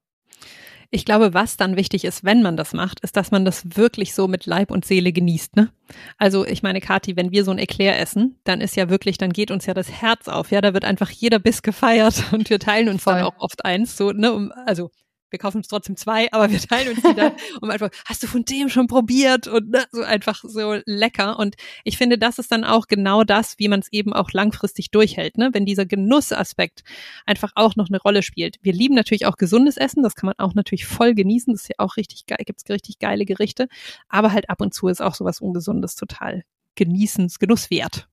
[0.94, 4.14] Ich glaube, was dann wichtig ist, wenn man das macht, ist, dass man das wirklich
[4.14, 5.56] so mit Leib und Seele genießt.
[5.56, 5.70] Ne?
[6.18, 9.32] Also ich meine, Kathi, wenn wir so ein Eclair essen, dann ist ja wirklich, dann
[9.32, 10.50] geht uns ja das Herz auf.
[10.50, 13.14] Ja, da wird einfach jeder Biss gefeiert und wir teilen uns Voll.
[13.14, 13.96] dann auch oft eins.
[13.96, 14.90] So, ne, also
[15.32, 18.26] wir kaufen uns trotzdem zwei, aber wir teilen uns die dann um einfach, hast du
[18.26, 19.48] von dem schon probiert?
[19.48, 21.38] Und ne, so einfach so lecker.
[21.38, 24.90] Und ich finde, das ist dann auch genau das, wie man es eben auch langfristig
[24.90, 25.50] durchhält, ne?
[25.52, 26.84] Wenn dieser Genussaspekt
[27.26, 28.56] einfach auch noch eine Rolle spielt.
[28.62, 31.52] Wir lieben natürlich auch gesundes Essen, das kann man auch natürlich voll genießen.
[31.52, 33.68] Das ist ja auch richtig geil, gibt's richtig geile Gerichte.
[34.08, 38.08] Aber halt ab und zu ist auch sowas Ungesundes total genießens, genusswert.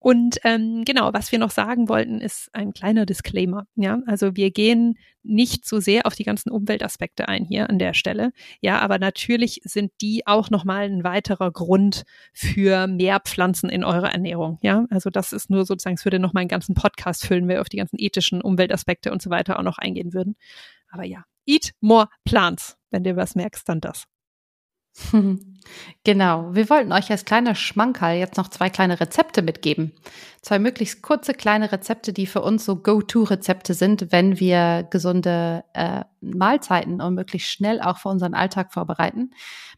[0.00, 3.66] Und ähm, genau, was wir noch sagen wollten, ist ein kleiner Disclaimer.
[3.74, 7.94] Ja, also wir gehen nicht so sehr auf die ganzen Umweltaspekte ein hier an der
[7.94, 8.30] Stelle.
[8.60, 14.12] Ja, aber natürlich sind die auch nochmal ein weiterer Grund für mehr Pflanzen in eurer
[14.12, 14.58] Ernährung.
[14.62, 17.60] Ja, also das ist nur sozusagen, es würde nochmal einen ganzen Podcast füllen, wenn wir
[17.60, 20.36] auf die ganzen ethischen Umweltaspekte und so weiter auch noch eingehen würden.
[20.90, 22.76] Aber ja, eat more plants.
[22.90, 24.04] Wenn du was merkst, dann das.
[26.04, 26.54] Genau.
[26.54, 29.92] Wir wollten euch als kleiner Schmankerl jetzt noch zwei kleine Rezepte mitgeben.
[30.40, 36.04] Zwei möglichst kurze kleine Rezepte, die für uns so Go-To-Rezepte sind, wenn wir gesunde äh,
[36.20, 39.30] Mahlzeiten und möglichst schnell auch für unseren Alltag vorbereiten.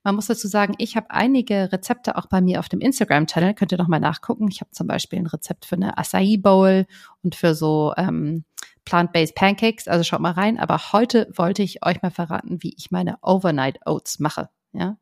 [0.04, 3.54] Man muss dazu sagen, ich habe einige Rezepte auch bei mir auf dem Instagram-Channel.
[3.54, 4.48] Könnt ihr noch mal nachgucken.
[4.50, 6.86] Ich habe zum Beispiel ein Rezept für eine Acai Bowl
[7.22, 8.44] und für so ähm,
[8.84, 9.88] Plant-Based Pancakes.
[9.88, 10.58] Also schaut mal rein.
[10.58, 14.48] Aber heute wollte ich euch mal verraten, wie ich meine Overnight Oats mache.
[14.72, 14.96] Ja,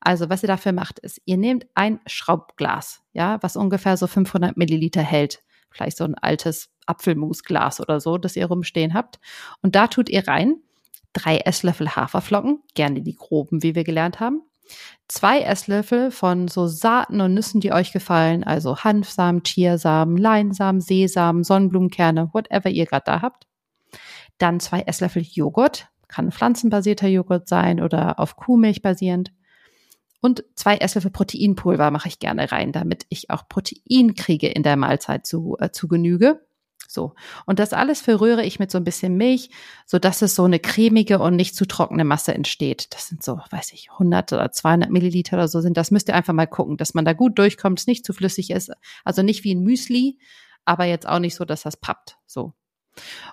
[0.00, 4.56] also was ihr dafür macht, ist, ihr nehmt ein Schraubglas, ja, was ungefähr so 500
[4.56, 9.18] Milliliter hält, vielleicht so ein altes Apfelmusglas oder so, das ihr rumstehen habt.
[9.60, 10.62] Und da tut ihr rein
[11.12, 14.42] drei Esslöffel Haferflocken, gerne die groben, wie wir gelernt haben.
[15.08, 21.42] Zwei Esslöffel von so Saaten und Nüssen, die euch gefallen, also Hanfsamen, Chiasamen, Leinsamen, Seesamen,
[21.42, 23.46] Sonnenblumenkerne, whatever ihr gerade da habt.
[24.36, 29.32] Dann zwei Esslöffel Joghurt, kann pflanzenbasierter Joghurt sein oder auf Kuhmilch basierend.
[30.20, 34.76] Und zwei Esslöffel Proteinpulver mache ich gerne rein, damit ich auch Protein kriege in der
[34.76, 36.40] Mahlzeit zu, äh, zu Genüge.
[36.88, 37.14] So.
[37.44, 39.50] Und das alles verrühre ich mit so ein bisschen Milch,
[39.86, 42.94] so dass es so eine cremige und nicht zu trockene Masse entsteht.
[42.94, 45.76] Das sind so, weiß ich, 100 oder 200 Milliliter oder so sind.
[45.76, 48.50] Das müsst ihr einfach mal gucken, dass man da gut durchkommt, es nicht zu flüssig
[48.50, 48.72] ist.
[49.04, 50.18] Also nicht wie ein Müsli,
[50.64, 52.16] aber jetzt auch nicht so, dass das pappt.
[52.26, 52.54] So.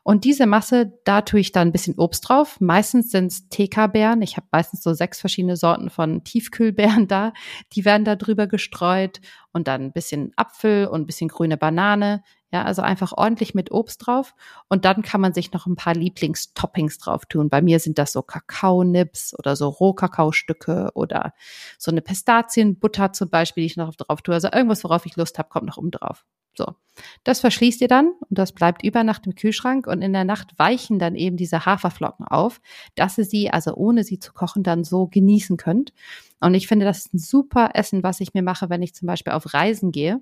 [0.03, 2.59] Und diese Masse, da tue ich dann ein bisschen Obst drauf.
[2.59, 4.21] Meistens sind es TK-Beeren.
[4.21, 7.33] Ich habe meistens so sechs verschiedene Sorten von Tiefkühlbeeren da.
[7.73, 12.23] Die werden da drüber gestreut und dann ein bisschen Apfel und ein bisschen grüne Banane.
[12.51, 14.35] Ja, also einfach ordentlich mit Obst drauf.
[14.69, 17.49] Und dann kann man sich noch ein paar Lieblingstoppings drauf tun.
[17.49, 21.33] Bei mir sind das so Kakaonips oder so Rohkakaostücke oder
[21.77, 24.35] so eine Pistazienbutter zum Beispiel, die ich noch drauf tue.
[24.35, 26.23] Also irgendwas, worauf ich Lust habe, kommt noch oben drauf.
[26.57, 26.75] So,
[27.23, 30.57] das verschließt ihr dann und das bleibt über Nacht im Kühlschrank und in der Nacht
[30.57, 32.61] weichen dann eben diese Haferflocken auf,
[32.95, 35.93] dass ihr sie, also ohne sie zu kochen, dann so genießen könnt.
[36.39, 39.07] Und ich finde, das ist ein super Essen, was ich mir mache, wenn ich zum
[39.07, 40.21] Beispiel auf Reisen gehe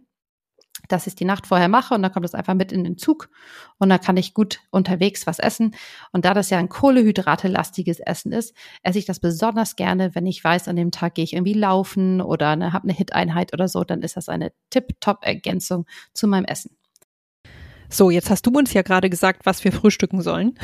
[0.88, 3.30] dass ich die Nacht vorher mache und dann kommt es einfach mit in den Zug
[3.78, 5.76] und dann kann ich gut unterwegs was essen.
[6.12, 10.44] Und da das ja ein Kohlehydrate-lastiges Essen ist, esse ich das besonders gerne, wenn ich
[10.44, 13.84] weiß, an dem Tag gehe ich irgendwie laufen oder ne, habe eine Hit-Einheit oder so,
[13.84, 16.76] dann ist das eine tip-top-Ergänzung zu meinem Essen.
[17.90, 20.58] So, jetzt hast du uns ja gerade gesagt, was wir frühstücken sollen.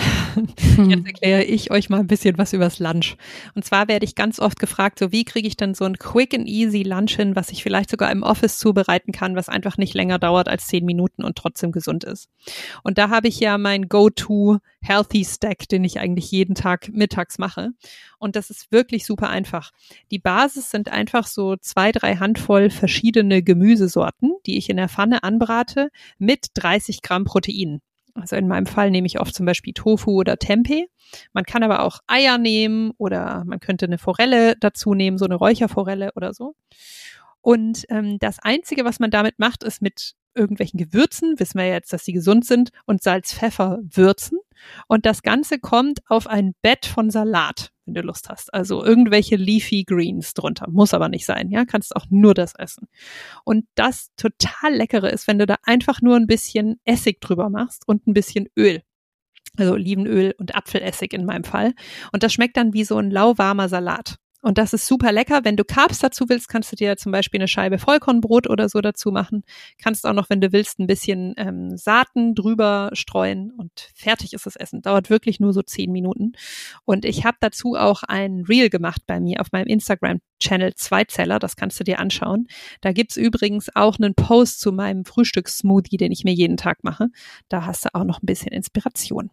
[0.78, 3.18] Jetzt erkläre ich euch mal ein bisschen was übers Lunch.
[3.56, 6.34] Und zwar werde ich ganz oft gefragt, so wie kriege ich denn so ein quick
[6.34, 9.94] and easy Lunch hin, was ich vielleicht sogar im Office zubereiten kann, was einfach nicht
[9.94, 12.30] länger dauert als zehn Minuten und trotzdem gesund ist.
[12.84, 17.38] Und da habe ich ja mein Go-to Healthy Stack, den ich eigentlich jeden Tag mittags
[17.38, 17.72] mache.
[18.18, 19.72] Und das ist wirklich super einfach.
[20.12, 25.24] Die Basis sind einfach so zwei, drei Handvoll verschiedene Gemüsesorten, die ich in der Pfanne
[25.24, 27.82] anbrate mit 30 Gramm Protein.
[28.14, 30.86] Also in meinem Fall nehme ich oft zum Beispiel Tofu oder Tempeh.
[31.34, 35.36] Man kann aber auch Eier nehmen oder man könnte eine Forelle dazu nehmen, so eine
[35.36, 36.56] Räucherforelle oder so.
[37.42, 41.92] Und ähm, das Einzige, was man damit macht, ist mit irgendwelchen Gewürzen, wissen wir jetzt,
[41.92, 44.38] dass sie gesund sind, und Salz, Pfeffer würzen.
[44.88, 48.54] Und das Ganze kommt auf ein Bett von Salat, wenn du Lust hast.
[48.54, 50.68] Also irgendwelche Leafy Greens drunter.
[50.70, 51.66] Muss aber nicht sein, ja.
[51.66, 52.88] Kannst auch nur das essen.
[53.44, 57.88] Und das total leckere ist, wenn du da einfach nur ein bisschen Essig drüber machst
[57.88, 58.82] und ein bisschen Öl.
[59.58, 61.74] Also Olivenöl und Apfelessig in meinem Fall.
[62.12, 64.18] Und das schmeckt dann wie so ein lauwarmer Salat.
[64.42, 65.42] Und das ist super lecker.
[65.44, 68.80] Wenn du Carbs dazu willst, kannst du dir zum Beispiel eine Scheibe Vollkornbrot oder so
[68.80, 69.44] dazu machen.
[69.82, 74.46] Kannst auch noch, wenn du willst, ein bisschen ähm, Saaten drüber streuen und fertig ist
[74.46, 74.82] das Essen.
[74.82, 76.34] Dauert wirklich nur so zehn Minuten.
[76.86, 81.40] Und ich habe dazu auch ein Reel gemacht bei mir auf meinem Instagram-Channel Zweizeller.
[81.40, 82.48] Das kannst du dir anschauen.
[82.80, 87.08] Da gibt's übrigens auch einen Post zu meinem Frühstückssmoothie, den ich mir jeden Tag mache.
[87.50, 89.30] Da hast du auch noch ein bisschen Inspiration.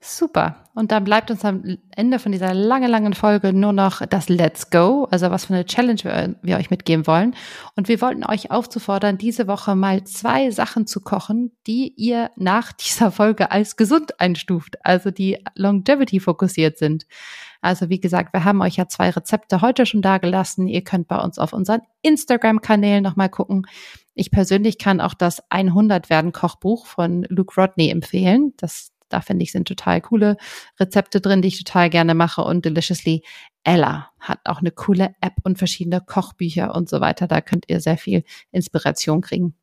[0.00, 0.64] Super.
[0.74, 4.70] Und dann bleibt uns am Ende von dieser langen, langen Folge nur noch das Let's
[4.70, 7.34] Go, also was für eine Challenge wir, wir, euch mitgeben wollen.
[7.74, 12.70] Und wir wollten euch aufzufordern, diese Woche mal zwei Sachen zu kochen, die ihr nach
[12.74, 17.06] dieser Folge als gesund einstuft, also die Longevity fokussiert sind.
[17.60, 20.68] Also wie gesagt, wir haben euch ja zwei Rezepte heute schon dagelassen.
[20.68, 23.66] Ihr könnt bei uns auf unseren Instagram-Kanälen nochmal gucken.
[24.14, 28.54] Ich persönlich kann auch das 100 werden Kochbuch von Luke Rodney empfehlen.
[28.58, 30.36] Das da finde ich, sind total coole
[30.78, 32.42] Rezepte drin, die ich total gerne mache.
[32.42, 33.22] Und Deliciously
[33.64, 37.26] Ella hat auch eine coole App und verschiedene Kochbücher und so weiter.
[37.26, 39.54] Da könnt ihr sehr viel Inspiration kriegen.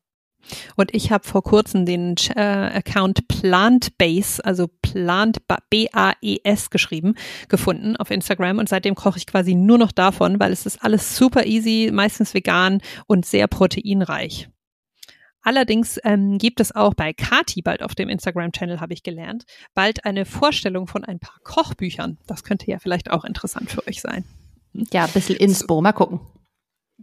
[0.75, 5.39] Und ich habe vor kurzem den äh, Account Plantbase, also Plant
[5.69, 7.15] B-A-E-S geschrieben,
[7.49, 11.17] gefunden auf Instagram und seitdem koche ich quasi nur noch davon, weil es ist alles
[11.17, 14.49] super easy, meistens vegan und sehr proteinreich.
[15.45, 20.03] Allerdings ähm, gibt es auch bei Kati bald auf dem Instagram-Channel, habe ich gelernt, bald
[20.03, 22.17] eine Vorstellung von ein paar Kochbüchern.
[22.25, 24.25] Das könnte ja vielleicht auch interessant für euch sein.
[24.91, 26.19] Ja, ein bisschen Inspo, mal gucken.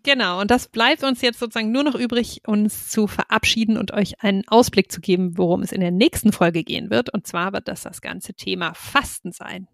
[0.03, 4.21] Genau, und das bleibt uns jetzt sozusagen nur noch übrig, uns zu verabschieden und euch
[4.25, 7.15] einen Ausblick zu geben, worum es in der nächsten Folge gehen wird.
[7.15, 9.69] Und zwar wird das das ganze Thema Fasten sein.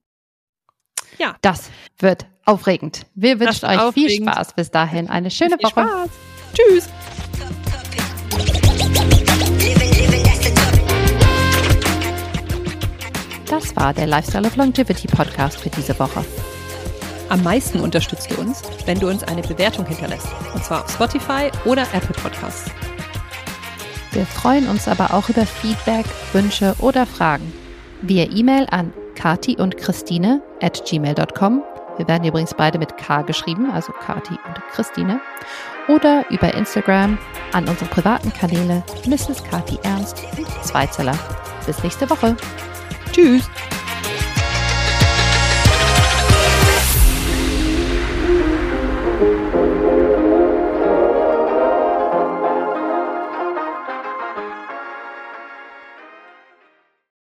[1.17, 1.37] Ja.
[1.41, 3.07] Das wird aufregend.
[3.15, 4.11] Wir wünschen euch aufregend.
[4.11, 5.09] viel Spaß bis dahin.
[5.09, 5.81] Eine schöne viel Woche.
[5.81, 6.11] Spaß.
[6.53, 6.89] Tschüss.
[13.69, 16.25] Das war der Lifestyle of Longevity Podcast für diese Woche.
[17.29, 20.29] Am meisten unterstützt du uns, wenn du uns eine Bewertung hinterlässt.
[20.55, 22.71] Und zwar auf Spotify oder Apple Podcasts.
[24.13, 27.53] Wir freuen uns aber auch über Feedback, Wünsche oder Fragen.
[28.01, 31.63] Via E-Mail an kati und Christine at gmail.com.
[31.99, 35.21] Wir werden übrigens beide mit K geschrieben, also Kati und Christine.
[35.89, 37.19] Oder über Instagram
[37.53, 39.45] an unsere privaten Kanäle Mrs.
[39.45, 41.19] Kati Ernst und Zweizeller.
[41.67, 42.35] Bis nächste Woche.
[43.13, 43.49] Tschüss.